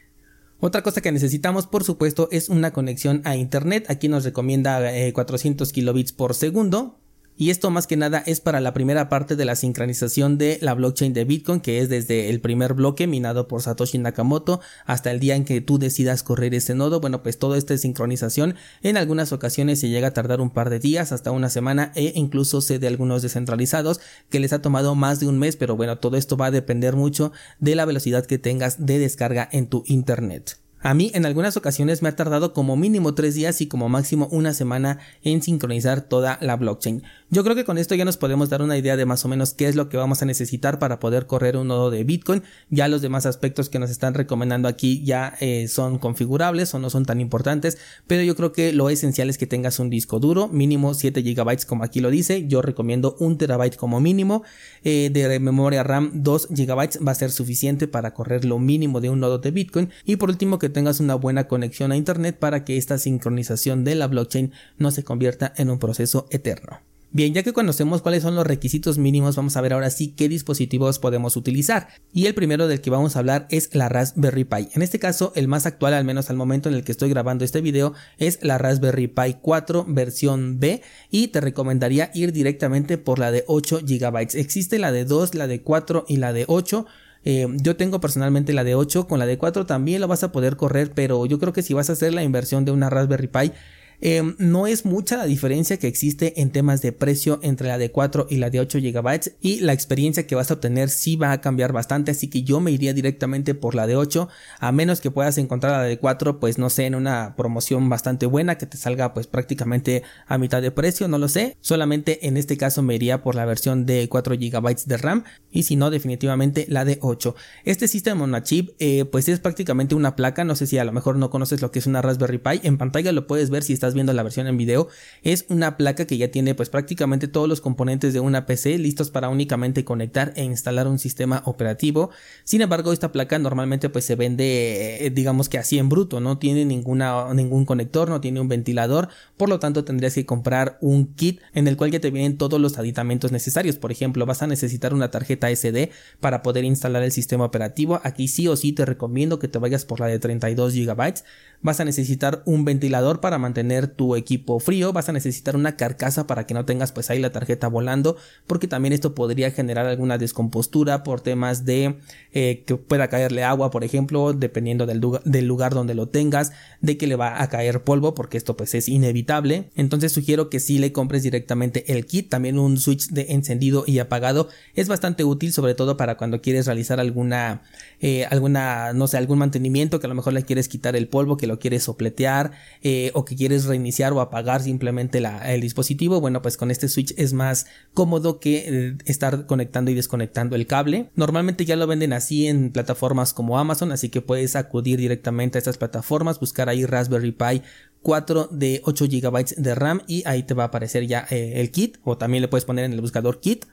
Otra 0.61 0.83
cosa 0.83 1.01
que 1.01 1.13
necesitamos, 1.13 1.67
por 1.67 1.85
supuesto, 1.85 2.29
es 2.33 2.49
una 2.49 2.73
conexión 2.73 3.23
a 3.25 3.37
Internet. 3.37 3.87
Aquí 3.89 4.09
nos 4.09 4.25
recomienda 4.25 4.81
400 5.13 5.69
eh, 5.69 5.73
kilobits 5.73 6.13
por 6.13 6.35
segundo. 6.35 6.99
Y 7.41 7.51
esto 7.51 7.71
más 7.71 7.87
que 7.87 7.97
nada 7.97 8.21
es 8.27 8.41
para 8.41 8.61
la 8.61 8.75
primera 8.75 9.09
parte 9.09 9.37
de 9.37 9.45
la 9.45 9.55
sincronización 9.55 10.39
de 10.39 10.59
la 10.61 10.75
blockchain 10.75 11.13
de 11.13 11.25
Bitcoin, 11.25 11.61
que 11.61 11.79
es 11.79 11.89
desde 11.89 12.31
el 12.31 12.41
primer 12.41 12.75
bloque 12.75 13.07
minado 13.07 13.47
por 13.47 13.63
Satoshi 13.63 13.97
Nakamoto 13.97 14.61
hasta 14.87 15.13
el 15.13 15.21
día 15.21 15.37
en 15.37 15.45
que 15.45 15.61
tú 15.61 15.79
decidas 15.79 16.25
correr 16.25 16.53
ese 16.53 16.75
nodo. 16.75 17.01
Bueno, 17.01 17.23
pues 17.23 17.39
toda 17.39 17.57
esta 17.57 17.79
sincronización 17.79 18.57
en 18.83 18.97
algunas 18.97 19.33
ocasiones 19.33 19.79
se 19.79 19.89
llega 19.89 20.09
a 20.09 20.15
tardar 20.15 20.41
un 20.41 20.51
par 20.51 20.69
de 20.69 20.81
días, 20.81 21.13
hasta 21.13 21.31
una 21.31 21.49
semana 21.49 21.93
e 21.95 22.13
incluso 22.17 22.61
sé 22.61 22.81
de 22.81 22.89
algunos 22.89 23.23
descentralizados 23.23 24.01
que 24.31 24.41
les 24.41 24.53
ha 24.53 24.61
tomado 24.61 24.97
más 24.97 25.21
de 25.21 25.29
un 25.29 25.39
mes, 25.39 25.55
pero 25.55 25.77
bueno, 25.77 25.99
todo 25.99 26.17
esto 26.17 26.37
va 26.37 26.47
a 26.47 26.51
depender 26.51 26.97
mucho 26.97 27.31
de 27.61 27.77
la 27.77 27.85
velocidad 27.85 28.27
que 28.27 28.39
tengas 28.39 28.85
de 28.85 28.99
descarga 28.99 29.49
en 29.53 29.69
tu 29.69 29.85
internet. 29.87 30.59
A 30.81 30.95
mí 30.95 31.11
en 31.15 31.27
algunas 31.27 31.57
ocasiones 31.57 32.03
me 32.03 32.09
ha 32.09 32.15
tardado 32.15 32.53
como 32.53 32.77
mínimo 32.77 33.15
tres 33.15 33.35
días 33.35 33.61
y 33.61 33.67
como 33.67 33.89
máximo 33.89 34.29
una 34.31 34.55
semana 34.55 35.01
en 35.25 35.43
sincronizar 35.43 36.03
toda 36.03 36.39
la 36.41 36.57
blockchain. 36.57 37.03
Yo 37.31 37.43
creo 37.43 37.57
que 37.57 37.65
con 37.65 37.79
esto 37.79 37.97
ya 37.97 38.05
nos 38.05 38.17
podemos 38.17 38.49
dar 38.49 38.63
una 38.63 38.79
idea 38.79 38.97
de 38.97 39.05
más 39.05 39.25
o 39.25 39.29
menos 39.29 39.55
qué 39.55 39.67
es 39.67 39.75
lo 39.75 39.89
que 39.89 39.97
vamos 39.97 40.23
a 40.23 40.25
necesitar 40.25 40.79
para 40.79 41.01
poder 41.01 41.27
correr 41.27 41.57
un 41.57 41.69
nodo 41.69 41.91
de 41.91 42.05
Bitcoin. 42.05 42.45
Ya 42.71 42.87
los 42.87 43.03
demás 43.03 43.27
aspectos 43.27 43.69
que 43.69 43.81
nos 43.81 43.91
están 43.91 44.15
recomendando 44.15 44.69
aquí 44.69 45.03
ya 45.05 45.35
eh, 45.41 45.67
son 45.67 45.99
configurables 45.99 46.73
o 46.75 46.79
no 46.79 46.91
son 46.91 47.05
tan 47.05 47.21
importantes, 47.21 47.79
pero 48.07 48.23
yo 48.23 48.37
creo 48.37 48.53
que 48.53 48.73
lo 48.73 48.89
esencial 48.89 49.29
es 49.31 49.37
que 49.37 49.47
tengas 49.47 49.81
un 49.81 49.91
disco 49.91 50.21
duro, 50.21 50.49
mínimo 50.49 50.95
7 50.95 51.23
GB 51.23 51.67
como 51.67 51.83
aquí 51.83 52.01
lo 52.01 52.11
dice. 52.11 52.47
Yo 52.47 52.63
recomiendo 52.63 53.17
un 53.19 53.37
terabyte 53.37 53.77
como 53.77 54.01
mínimo. 54.01 54.45
Eh, 54.85 55.11
de 55.13 55.41
memoria 55.41 55.83
RAM 55.83 56.11
2 56.15 56.49
GB 56.51 57.07
va 57.07 57.13
a 57.13 57.15
ser 57.15 57.33
suficiente 57.33 57.89
para 57.89 58.15
correr 58.15 58.45
lo 58.45 58.59
mínimo 58.59 59.01
de 59.01 59.11
un 59.11 59.21
nodo 59.21 59.39
de 59.39 59.51
Bitcoin. 59.51 59.91
Y 60.05 60.17
por 60.17 60.31
último 60.31 60.59
que 60.59 60.68
tengas 60.69 61.01
una 61.01 61.15
buena 61.15 61.49
conexión 61.49 61.93
a 61.93 61.97
Internet 61.97 62.39
para 62.39 62.65
que 62.65 62.77
esta 62.77 62.99
sincronización 62.99 63.85
de 63.85 63.95
la 63.95 64.07
blockchain 64.07 64.53
no 64.77 64.91
se 64.91 65.05
convierta 65.05 65.53
en 65.57 65.71
un 65.71 65.79
proceso 65.79 66.27
eterno. 66.31 66.81
Bien, 67.11 67.33
ya 67.33 67.43
que 67.43 67.55
conocemos 67.55 68.03
cuáles 68.03 68.23
son 68.23 68.35
los 68.35 68.47
requisitos 68.47 68.99
mínimos, 68.99 69.35
vamos 69.35 69.57
a 69.57 69.63
ver 69.63 69.73
ahora 69.73 69.89
sí 69.89 70.13
qué 70.15 70.29
dispositivos 70.29 70.99
podemos 70.99 71.39
utilizar. 71.39 71.89
Y 72.13 72.27
el 72.27 72.35
primero 72.35 72.69
del 72.69 72.83
que 72.83 72.91
vamos 72.91 73.17
a 73.17 73.21
hablar 73.21 73.47
es 73.51 73.75
la 73.75 73.89
Raspberry 73.89 74.45
Pi. 74.45 74.69
En 74.75 74.83
este 74.83 74.99
caso, 74.99 75.33
el 75.35 75.49
más 75.49 75.65
actual, 75.65 75.95
al 75.95 76.05
menos 76.05 76.29
al 76.29 76.37
momento 76.37 76.69
en 76.69 76.75
el 76.75 76.85
que 76.85 76.93
estoy 76.93 77.09
grabando 77.09 77.47
este 77.47 77.63
video, 77.63 77.95
es 78.19 78.41
la 78.43 78.59
Raspberry 78.59 79.07
Pi 79.07 79.39
4 79.41 79.87
versión 79.89 80.61
B 80.61 80.83
y 81.11 81.29
te 81.29 81.41
recomendaría 81.41 82.11
ir 82.13 82.35
directamente 82.35 82.99
por 82.99 83.19
la 83.19 83.31
de 83.31 83.43
8 83.47 83.81
GB. 83.85 84.19
Existe 84.35 84.79
la 84.79 84.93
de 84.93 85.07
2, 85.07 85.35
la 85.35 85.47
de 85.47 85.63
4 85.63 86.05
y 86.09 86.19
la 86.19 86.35
de 86.35 86.45
8. 86.47 86.85
Eh, 87.31 87.47
yo 87.61 87.77
tengo 87.77 88.01
personalmente 88.01 88.55
la 88.55 88.65
de 88.65 88.75
8, 88.75 89.07
con 89.07 89.19
la 89.19 89.27
de 89.27 89.37
4 89.37 89.67
también 89.67 90.01
lo 90.01 90.09
vas 90.09 90.23
a 90.23 90.33
poder 90.33 90.57
correr, 90.57 90.93
pero 90.95 91.27
yo 91.27 91.39
creo 91.39 91.53
que 91.53 91.61
si 91.61 91.75
vas 91.75 91.91
a 91.91 91.93
hacer 91.93 92.15
la 92.15 92.23
inversión 92.23 92.65
de 92.65 92.73
una 92.73 92.89
Raspberry 92.89 93.27
Pi, 93.27 93.53
Em, 94.01 94.37
no 94.39 94.69
es 94.69 94.85
mucha 94.85 95.17
la 95.17 95.27
diferencia 95.27 95.77
que 95.77 95.89
existe 95.89 96.41
en 96.41 96.51
temas 96.51 96.83
de 96.83 96.93
precio 96.93 97.41
entre 97.43 97.67
la 97.67 97.79
de 97.79 97.91
4 97.91 98.29
y 98.31 98.37
la 98.37 98.49
de 98.49 98.61
8 98.61 98.79
GB 98.79 99.33
y 99.41 99.61
la 99.61 99.73
experiencia 99.73 100.27
que 100.27 100.37
vas 100.37 100.51
a 100.51 100.55
obtener 100.55 100.89
sí 100.89 101.17
va 101.17 101.33
a 101.33 101.41
cambiar 101.41 101.73
bastante, 101.73 102.13
así 102.13 102.29
que 102.29 102.43
yo 102.45 102.61
me 102.61 102.71
iría 102.71 102.95
directamente 102.95 103.55
por 103.55 103.75
la 103.75 103.89
de 103.89 103.97
8, 103.97 104.29
a 104.61 104.73
menos 104.73 105.01
que 105.01 105.11
puedas 105.11 105.37
encontrar 105.39 105.73
la 105.73 105.83
de 105.83 105.99
4, 105.99 106.39
pues 106.39 106.59
no 106.59 106.71
sé, 106.71 106.87
en 106.87 106.95
una 106.95 107.35
promoción 107.37 107.89
bastante 107.89 108.27
buena 108.27 108.57
que 108.57 108.67
te 108.67 108.77
salga 108.77 109.15
pues 109.15 109.27
prácticamente 109.27 110.05
a 110.29 110.39
mitad 110.39 110.63
de 110.63 110.71
precio, 110.71 111.09
no 111.09 111.19
lo 111.19 111.29
sé, 111.29 111.57
solamente 111.61 112.29
en 112.29 112.37
este 112.37 112.57
caso 112.57 112.83
me 112.83 112.95
iría 112.95 113.23
por 113.23 113.35
la 113.35 113.47
versión 113.47 113.85
de 113.85 114.09
4 114.09 114.37
GB 114.37 114.77
de 114.87 114.97
RAM 114.97 115.25
y 115.51 115.65
si 115.65 115.75
no 115.75 115.91
definitivamente 115.91 116.67
la 116.69 116.85
de 116.85 116.99
8. 117.01 117.35
Este 117.65 117.89
sistema 117.89 118.23
on 118.23 118.43
chip 118.45 118.71
eh, 118.79 119.05
pues 119.07 119.29
es 119.29 119.41
prácticamente 119.41 119.97
una 119.97 120.15
placa, 120.15 120.45
no 120.45 120.55
sé 120.55 120.69
si 120.69 120.79
a 120.79 120.85
lo 120.85 120.93
mejor 120.93 121.17
no 121.17 121.31
conoces 121.31 121.63
lo 121.63 121.73
que 121.73 121.81
es 121.81 121.87
una 121.87 122.01
Raspberry 122.01 122.39
Pi, 122.39 122.61
en 122.63 122.79
pantalla 122.79 123.11
lo 123.11 123.27
puedes 123.27 123.51
ver 123.51 123.65
si 123.65 123.73
estás 123.73 123.88
viendo 123.95 124.13
la 124.13 124.23
versión 124.23 124.47
en 124.47 124.57
video, 124.57 124.89
es 125.23 125.47
una 125.49 125.77
placa 125.77 126.07
que 126.07 126.17
ya 126.17 126.31
tiene 126.31 126.55
pues 126.55 126.71
prácticamente 126.71 127.29
todos 127.29 127.49
los 127.49 127.61
componentes 127.61 128.13
de 128.13 128.21
una 128.21 128.47
PC 128.47 128.79
listos 128.79 129.11
para 129.11 129.29
únicamente 129.29 129.85
conectar 129.85 130.33
e 130.37 130.45
instalar 130.45 130.89
un 130.89 130.99
sistema 130.99 131.43
operativo. 131.45 132.11
Sin 132.45 132.61
embargo, 132.61 132.93
esta 132.93 133.13
placa 133.13 133.39
normalmente 133.39 133.89
pues 133.89 134.05
se 134.05 134.17
vende 134.17 135.07
eh, 135.07 135.11
digamos 135.11 135.49
que 135.49 135.59
así 135.59 135.79
en 135.79 135.89
bruto, 135.89 136.21
no 136.21 136.39
tiene 136.39 136.65
ninguna, 136.65 137.33
ningún 137.35 137.65
conector, 137.65 138.09
no 138.09 138.21
tiene 138.21 138.41
un 138.41 138.49
ventilador, 138.49 139.09
por 139.37 139.49
lo 139.49 139.59
tanto 139.59 139.85
tendrías 139.85 140.15
que 140.15 140.27
comprar 140.27 140.79
un 140.81 141.15
kit 141.15 141.41
en 141.55 141.69
el 141.69 141.77
cual 141.77 141.91
ya 141.91 142.01
te 142.01 142.11
vienen 142.11 142.37
todos 142.37 142.61
los 142.61 142.79
aditamentos 142.79 143.33
necesarios. 143.33 143.77
Por 143.77 143.93
ejemplo, 143.93 144.27
vas 144.27 144.43
a 144.43 144.47
necesitar 144.47 144.95
una 144.95 145.11
tarjeta 145.11 145.55
SD 145.55 145.91
para 146.21 146.43
poder 146.43 146.65
instalar 146.65 147.03
el 147.03 147.13
sistema 147.13 147.45
operativo. 147.45 148.01
Aquí 148.05 148.29
sí 148.29 148.49
o 148.49 148.57
sí 148.57 148.73
te 148.73 148.85
recomiendo 148.85 149.39
que 149.39 149.49
te 149.49 149.59
vayas 149.59 149.85
por 149.85 150.01
la 150.01 150.07
de 150.07 150.19
32 150.19 150.75
GB. 150.75 151.15
Vas 151.61 151.81
a 151.81 151.85
necesitar 151.85 152.43
un 152.45 152.65
ventilador 152.65 153.21
para 153.21 153.39
mantener 153.39 153.78
tu 153.87 154.17
equipo 154.17 154.59
frío, 154.59 154.93
vas 154.93 155.09
a 155.09 155.13
necesitar 155.13 155.55
una 155.55 155.77
carcasa 155.77 156.27
para 156.27 156.47
que 156.47 156.55
no 156.55 156.65
tengas 156.65 156.91
pues 156.91 157.11
ahí 157.11 157.21
la 157.21 157.31
tarjeta 157.31 157.69
volando, 157.69 158.17
porque 158.47 158.67
también 158.67 158.93
esto 158.93 159.15
podría 159.15 159.51
generar 159.53 159.87
alguna 159.87 160.19
descompostura 160.19 161.05
por 161.05 161.21
temas 161.21 161.65
de 161.65 161.99
eh, 162.33 162.65
que 162.67 162.77
pueda 162.77 163.09
caerle 163.09 163.45
agua, 163.45 163.71
por 163.71 163.85
ejemplo, 163.85 164.33
dependiendo 164.33 164.87
del, 164.87 165.01
del 165.25 165.47
lugar 165.47 165.75
donde 165.75 165.95
lo 165.95 166.09
tengas, 166.09 166.53
de 166.81 166.97
que 166.97 167.07
le 167.07 167.17
va 167.17 167.43
a 167.43 167.49
caer 167.49 167.85
polvo, 167.85 168.15
porque 168.15 168.37
esto 168.37 168.57
pues 168.57 168.75
es 168.75 168.89
inevitable. 168.89 169.71
Entonces 169.77 170.13
sugiero 170.13 170.51
que 170.51 170.61
si 170.61 170.79
le 170.79 170.93
compres 170.93 171.23
directamente 171.23 171.93
el 171.93 172.07
kit, 172.07 172.29
también 172.29 172.59
un 172.59 172.79
switch 172.79 173.09
de 173.09 173.27
encendido 173.31 173.85
y 173.87 173.99
apagado 173.99 174.49
es 174.75 174.89
bastante 174.89 175.25
útil, 175.25 175.53
sobre 175.53 175.75
todo 175.75 175.97
para 175.97 176.17
cuando 176.17 176.41
quieres 176.41 176.67
realizar 176.67 177.01
alguna, 177.01 177.63
eh, 178.01 178.27
alguna, 178.31 178.93
no 178.93 179.07
sé, 179.07 179.17
algún 179.17 179.39
mantenimiento 179.39 180.01
que 180.01 180.07
a 180.07 180.09
lo 180.09 180.15
mejor 180.15 180.33
le 180.33 180.43
quieres 180.43 180.69
quitar 180.69 180.97
el 180.97 181.09
polvo, 181.09 181.37
que 181.37 181.47
lo 181.47 181.59
quieres 181.59 181.85
sopletear 181.85 182.53
eh, 182.83 183.11
o 183.15 183.25
que 183.25 183.37
quieres 183.37 183.67
reiniciar 183.69 184.13
o 184.13 184.21
apagar 184.21 184.63
simplemente 184.63 185.23
el 185.45 185.61
dispositivo, 185.61 186.21
bueno, 186.21 186.43
pues 186.43 186.57
con 186.57 186.71
este 186.71 186.89
switch 186.89 187.15
es 187.17 187.33
más 187.33 187.67
cómodo 187.95 188.41
que 188.41 188.65
eh, 188.67 188.97
estar 189.05 189.47
conectando 189.47 189.91
y 189.91 189.95
desconectando 189.95 190.57
el 190.57 190.67
cable. 190.67 191.11
Normalmente 191.15 191.65
ya 191.65 191.77
lo 191.77 191.87
venden 191.87 192.13
así 192.13 192.47
en 192.47 192.73
plataformas 192.73 193.33
como 193.33 193.59
Amazon, 193.59 193.93
así 193.93 194.09
que 194.09 194.21
puedes 194.21 194.57
acudir 194.57 194.99
directamente 194.99 195.59
a 195.59 195.61
estas 195.61 195.79
plataformas, 195.79 196.41
buscar 196.41 196.69
ahí 196.69 196.85
Raspberry 196.85 197.33
Pi 197.33 197.63
4 198.03 198.49
de 198.51 198.81
8 198.85 199.07
GB 199.07 199.45
de 199.57 199.75
RAM 199.75 200.03
y 200.07 200.23
ahí 200.27 200.43
te 200.43 200.55
va 200.55 200.65
a 200.65 200.67
aparecer 200.67 201.07
ya 201.07 201.27
eh, 201.31 201.55
el 201.57 201.71
kit 201.71 201.99
o 202.05 202.17
también 202.17 202.43
le 202.43 202.49
puedes 202.49 202.65
poner 202.65 202.85
en 202.85 202.93
el 202.93 203.01
buscador 203.01 203.41
kit 203.41 203.67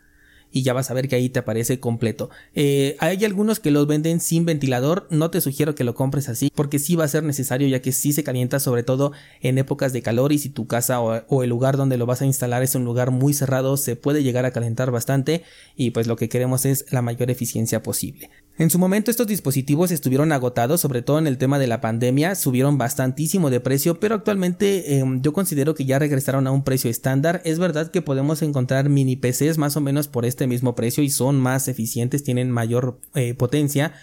y 0.51 0.63
ya 0.63 0.73
vas 0.73 0.89
a 0.89 0.93
ver 0.93 1.07
que 1.07 1.15
ahí 1.15 1.29
te 1.29 1.39
aparece 1.39 1.79
completo. 1.79 2.29
Eh, 2.53 2.95
hay 2.99 3.23
algunos 3.25 3.59
que 3.59 3.71
los 3.71 3.87
venden 3.87 4.19
sin 4.19 4.45
ventilador, 4.45 5.07
no 5.09 5.29
te 5.31 5.41
sugiero 5.41 5.75
que 5.75 5.83
lo 5.83 5.95
compres 5.95 6.29
así 6.29 6.51
porque 6.53 6.79
sí 6.79 6.95
va 6.95 7.03
a 7.03 7.09
ser 7.09 7.23
necesario 7.23 7.67
ya 7.67 7.81
que 7.81 7.91
sí 7.91 8.13
se 8.13 8.23
calienta 8.23 8.59
sobre 8.59 8.83
todo 8.83 9.11
en 9.41 9.57
épocas 9.57 9.93
de 9.93 10.01
calor 10.01 10.31
y 10.31 10.37
si 10.37 10.49
tu 10.49 10.67
casa 10.67 11.01
o, 11.01 11.43
el 11.43 11.49
lugar 11.49 11.77
donde 11.77 11.97
lo 11.97 12.05
vas 12.05 12.21
a 12.21 12.25
instalar 12.25 12.63
es 12.63 12.75
un 12.75 12.85
lugar 12.85 13.11
muy 13.11 13.33
cerrado 13.33 13.77
se 13.77 13.95
puede 13.95 14.23
llegar 14.23 14.45
a 14.45 14.51
calentar 14.51 14.91
bastante 14.91 15.43
y 15.75 15.91
pues 15.91 16.07
lo 16.07 16.15
que 16.15 16.29
queremos 16.29 16.65
es 16.65 16.85
la 16.91 17.01
mayor 17.01 17.29
eficiencia 17.31 17.83
posible. 17.83 18.29
En 18.57 18.69
su 18.69 18.79
momento 18.79 19.11
estos 19.11 19.27
dispositivos 19.27 19.91
estuvieron 19.91 20.31
agotados, 20.31 20.79
sobre 20.79 21.01
todo 21.01 21.19
en 21.19 21.27
el 21.27 21.37
tema 21.37 21.59
de 21.59 21.67
la 21.67 21.81
pandemia, 21.81 22.35
subieron 22.35 22.77
bastantísimo 22.77 23.49
de 23.49 23.59
precio, 23.59 23.99
pero 23.99 24.15
actualmente 24.15 24.97
em, 24.97 25.21
yo 25.21 25.33
considero 25.33 25.75
que 25.75 25.83
ya 25.83 25.99
regresaron 25.99 26.47
a 26.47 26.51
un 26.51 26.63
precio 26.63 26.89
estándar. 26.89 27.41
Es 27.43 27.59
verdad 27.59 27.91
que 27.91 28.01
podemos 28.01 28.41
encontrar 28.41 28.87
mini 28.87 29.17
PCs 29.17 29.57
más 29.57 29.75
o 29.75 29.81
menos 29.81 30.07
por 30.07 30.25
este 30.25 30.34
mismo 30.47 30.75
precio 30.75 31.03
y 31.03 31.09
son 31.09 31.39
más 31.39 31.67
eficientes, 31.67 32.23
tienen 32.23 32.51
mayor 32.51 32.99
eh, 33.15 33.33
potencia. 33.33 33.93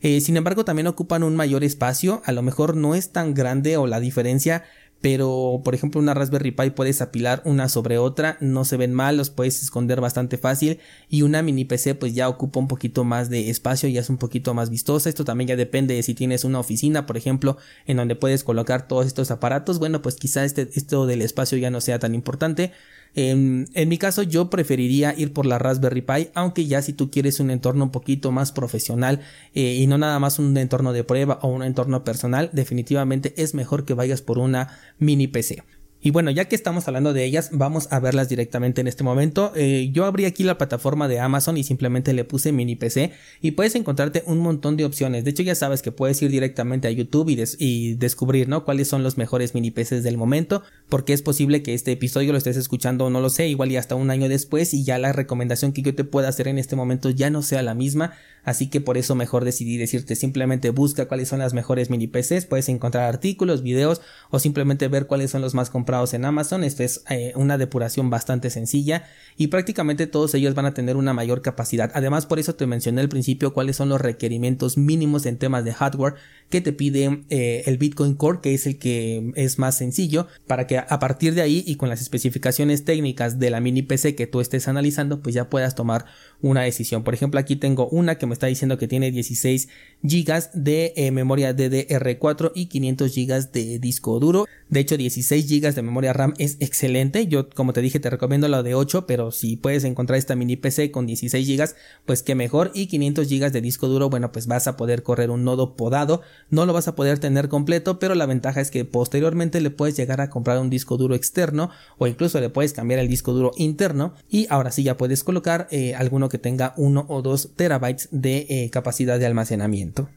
Eh, 0.00 0.20
sin 0.20 0.36
embargo, 0.36 0.64
también 0.64 0.86
ocupan 0.86 1.22
un 1.22 1.34
mayor 1.34 1.64
espacio, 1.64 2.22
a 2.24 2.32
lo 2.32 2.42
mejor 2.42 2.76
no 2.76 2.94
es 2.94 3.10
tan 3.10 3.34
grande 3.34 3.76
o 3.76 3.86
la 3.86 3.98
diferencia 3.98 4.64
pero 5.00 5.60
por 5.64 5.74
ejemplo 5.74 6.00
una 6.00 6.14
Raspberry 6.14 6.50
Pi 6.50 6.70
puedes 6.70 7.00
apilar 7.00 7.42
una 7.44 7.68
sobre 7.68 7.98
otra, 7.98 8.36
no 8.40 8.64
se 8.64 8.76
ven 8.76 8.92
mal, 8.92 9.16
los 9.16 9.30
puedes 9.30 9.62
esconder 9.62 10.00
bastante 10.00 10.38
fácil 10.38 10.80
y 11.08 11.22
una 11.22 11.42
mini 11.42 11.64
PC 11.64 11.94
pues 11.94 12.14
ya 12.14 12.28
ocupa 12.28 12.58
un 12.58 12.68
poquito 12.68 13.04
más 13.04 13.30
de 13.30 13.50
espacio, 13.50 13.88
ya 13.88 14.00
es 14.00 14.10
un 14.10 14.18
poquito 14.18 14.54
más 14.54 14.70
vistosa, 14.70 15.08
esto 15.08 15.24
también 15.24 15.48
ya 15.48 15.56
depende 15.56 15.94
de 15.94 16.02
si 16.02 16.14
tienes 16.14 16.44
una 16.44 16.58
oficina 16.58 17.06
por 17.06 17.16
ejemplo 17.16 17.58
en 17.86 17.96
donde 17.96 18.16
puedes 18.16 18.42
colocar 18.44 18.88
todos 18.88 19.06
estos 19.06 19.30
aparatos, 19.30 19.78
bueno 19.78 20.02
pues 20.02 20.16
quizá 20.16 20.44
este, 20.44 20.68
esto 20.74 21.06
del 21.06 21.22
espacio 21.22 21.58
ya 21.58 21.70
no 21.70 21.80
sea 21.80 21.98
tan 21.98 22.14
importante, 22.14 22.72
en, 23.14 23.66
mi 23.88 23.98
caso 23.98 24.22
yo 24.22 24.50
preferiría 24.50 25.14
ir 25.16 25.32
por 25.32 25.46
la 25.46 25.58
Raspberry 25.58 26.02
Pi, 26.02 26.28
aunque 26.34 26.66
ya 26.66 26.82
si 26.82 26.92
tú 26.92 27.10
quieres 27.10 27.40
un 27.40 27.50
entorno 27.50 27.84
un 27.84 27.90
poquito 27.90 28.32
más 28.32 28.52
profesional 28.52 29.20
eh, 29.54 29.74
y 29.74 29.86
no 29.86 29.98
nada 29.98 30.18
más 30.18 30.38
un 30.38 30.56
entorno 30.56 30.92
de 30.92 31.04
prueba 31.04 31.38
o 31.42 31.48
un 31.48 31.62
entorno 31.62 32.04
personal, 32.04 32.50
definitivamente 32.52 33.34
es 33.36 33.54
mejor 33.54 33.84
que 33.84 33.94
vayas 33.94 34.22
por 34.22 34.38
una 34.38 34.78
mini 34.98 35.26
PC. 35.26 35.62
Y 36.00 36.12
bueno, 36.12 36.30
ya 36.30 36.44
que 36.44 36.54
estamos 36.54 36.86
hablando 36.86 37.12
de 37.12 37.24
ellas, 37.24 37.50
vamos 37.52 37.88
a 37.90 37.98
verlas 37.98 38.28
directamente 38.28 38.80
en 38.80 38.86
este 38.86 39.02
momento. 39.02 39.52
Eh, 39.56 39.90
yo 39.92 40.04
abrí 40.04 40.26
aquí 40.26 40.44
la 40.44 40.56
plataforma 40.56 41.08
de 41.08 41.18
Amazon 41.18 41.56
y 41.56 41.64
simplemente 41.64 42.12
le 42.12 42.24
puse 42.24 42.52
mini 42.52 42.76
PC 42.76 43.12
y 43.40 43.52
puedes 43.52 43.74
encontrarte 43.74 44.22
un 44.26 44.38
montón 44.38 44.76
de 44.76 44.84
opciones. 44.84 45.24
De 45.24 45.30
hecho, 45.30 45.42
ya 45.42 45.56
sabes 45.56 45.82
que 45.82 45.90
puedes 45.90 46.22
ir 46.22 46.30
directamente 46.30 46.86
a 46.86 46.92
YouTube 46.92 47.30
y, 47.30 47.94
descubrir, 47.94 48.48
¿no? 48.48 48.64
Cuáles 48.64 48.86
son 48.86 49.02
los 49.02 49.18
mejores 49.18 49.54
mini 49.54 49.72
PCs 49.72 50.04
del 50.04 50.16
momento, 50.16 50.62
porque 50.88 51.12
es 51.12 51.22
posible 51.22 51.62
que 51.62 51.74
este 51.74 51.92
episodio 51.92 52.30
lo 52.32 52.38
estés 52.38 52.56
escuchando, 52.56 53.10
no 53.10 53.20
lo 53.20 53.28
sé, 53.28 53.48
igual 53.48 53.72
y 53.72 53.76
hasta 53.76 53.96
un 53.96 54.10
año 54.10 54.28
después 54.28 54.74
y 54.74 54.84
ya 54.84 54.98
la 54.98 55.12
recomendación 55.12 55.72
que 55.72 55.82
yo 55.82 55.94
te 55.94 56.04
pueda 56.04 56.28
hacer 56.28 56.46
en 56.46 56.58
este 56.58 56.76
momento 56.76 57.10
ya 57.10 57.30
no 57.30 57.42
sea 57.42 57.62
la 57.62 57.74
misma. 57.74 58.12
Así 58.48 58.68
que 58.68 58.80
por 58.80 58.96
eso 58.96 59.14
mejor 59.14 59.44
decidí 59.44 59.76
decirte 59.76 60.16
simplemente 60.16 60.70
busca 60.70 61.06
cuáles 61.06 61.28
son 61.28 61.40
las 61.40 61.52
mejores 61.52 61.90
mini 61.90 62.06
PCs, 62.06 62.46
puedes 62.46 62.70
encontrar 62.70 63.04
artículos, 63.04 63.62
videos 63.62 64.00
o 64.30 64.38
simplemente 64.38 64.88
ver 64.88 65.06
cuáles 65.06 65.32
son 65.32 65.42
los 65.42 65.52
más 65.52 65.68
comprados 65.68 66.14
en 66.14 66.24
Amazon. 66.24 66.64
Esta 66.64 66.82
es 66.82 67.04
eh, 67.10 67.34
una 67.36 67.58
depuración 67.58 68.08
bastante 68.08 68.48
sencilla 68.48 69.04
y 69.36 69.48
prácticamente 69.48 70.06
todos 70.06 70.34
ellos 70.34 70.54
van 70.54 70.64
a 70.64 70.72
tener 70.72 70.96
una 70.96 71.12
mayor 71.12 71.42
capacidad. 71.42 71.90
Además 71.92 72.24
por 72.24 72.38
eso 72.38 72.54
te 72.54 72.66
mencioné 72.66 73.02
al 73.02 73.10
principio 73.10 73.52
cuáles 73.52 73.76
son 73.76 73.90
los 73.90 74.00
requerimientos 74.00 74.78
mínimos 74.78 75.26
en 75.26 75.36
temas 75.36 75.66
de 75.66 75.74
hardware 75.74 76.14
que 76.48 76.62
te 76.62 76.72
pide 76.72 77.24
eh, 77.28 77.64
el 77.66 77.76
Bitcoin 77.76 78.14
Core 78.14 78.38
que 78.42 78.54
es 78.54 78.66
el 78.66 78.78
que 78.78 79.30
es 79.36 79.58
más 79.58 79.76
sencillo 79.76 80.26
para 80.46 80.66
que 80.66 80.78
a 80.78 80.98
partir 80.98 81.34
de 81.34 81.42
ahí 81.42 81.62
y 81.66 81.76
con 81.76 81.90
las 81.90 82.00
especificaciones 82.00 82.86
técnicas 82.86 83.38
de 83.38 83.50
la 83.50 83.60
mini 83.60 83.82
PC 83.82 84.14
que 84.14 84.26
tú 84.26 84.40
estés 84.40 84.68
analizando 84.68 85.20
pues 85.20 85.34
ya 85.34 85.50
puedas 85.50 85.74
tomar 85.74 86.06
una 86.40 86.62
decisión. 86.62 87.04
Por 87.04 87.14
ejemplo 87.14 87.40
aquí 87.40 87.56
tengo 87.56 87.88
una 87.88 88.16
que 88.16 88.26
me 88.26 88.32
está 88.32 88.46
diciendo 88.46 88.78
que 88.78 88.88
tiene 88.88 89.10
16 89.10 89.68
GB 90.02 90.50
de 90.54 90.92
eh, 90.96 91.10
memoria 91.10 91.54
DDR4 91.54 92.52
y 92.54 92.66
500 92.66 93.14
GB 93.14 93.52
de 93.52 93.78
disco 93.78 94.18
duro. 94.20 94.46
De 94.68 94.80
hecho, 94.80 94.98
16 94.98 95.48
GB 95.48 95.74
de 95.74 95.82
memoria 95.82 96.12
RAM 96.12 96.34
es 96.38 96.58
excelente. 96.60 97.26
Yo, 97.26 97.48
como 97.48 97.72
te 97.72 97.80
dije, 97.80 98.00
te 98.00 98.10
recomiendo 98.10 98.48
la 98.48 98.62
de 98.62 98.74
8, 98.74 99.06
pero 99.06 99.30
si 99.30 99.56
puedes 99.56 99.84
encontrar 99.84 100.18
esta 100.18 100.36
mini 100.36 100.56
PC 100.56 100.90
con 100.90 101.06
16 101.06 101.48
GB, 101.48 101.74
pues 102.04 102.22
que 102.22 102.34
mejor. 102.34 102.70
Y 102.74 102.86
500 102.86 103.28
GB 103.28 103.50
de 103.50 103.60
disco 103.62 103.88
duro, 103.88 104.10
bueno, 104.10 104.30
pues 104.30 104.46
vas 104.46 104.66
a 104.66 104.76
poder 104.76 105.02
correr 105.02 105.30
un 105.30 105.44
nodo 105.44 105.74
podado. 105.74 106.20
No 106.50 106.66
lo 106.66 106.74
vas 106.74 106.86
a 106.86 106.94
poder 106.94 107.18
tener 107.18 107.48
completo, 107.48 107.98
pero 107.98 108.14
la 108.14 108.26
ventaja 108.26 108.60
es 108.60 108.70
que 108.70 108.84
posteriormente 108.84 109.60
le 109.62 109.70
puedes 109.70 109.96
llegar 109.96 110.20
a 110.20 110.28
comprar 110.28 110.58
un 110.58 110.68
disco 110.68 110.98
duro 110.98 111.14
externo 111.14 111.70
o 111.96 112.06
incluso 112.06 112.38
le 112.38 112.50
puedes 112.50 112.74
cambiar 112.74 113.00
el 113.00 113.08
disco 113.08 113.32
duro 113.32 113.52
interno 113.56 114.14
y 114.28 114.46
ahora 114.50 114.70
sí 114.70 114.82
ya 114.82 114.98
puedes 114.98 115.24
colocar 115.24 115.66
eh, 115.70 115.94
alguno 115.94 116.27
que 116.28 116.38
tenga 116.38 116.74
1 116.76 117.06
o 117.08 117.22
2 117.22 117.54
terabytes 117.56 118.08
de 118.10 118.46
eh, 118.48 118.70
capacidad 118.70 119.18
de 119.18 119.26
almacenamiento. 119.26 120.08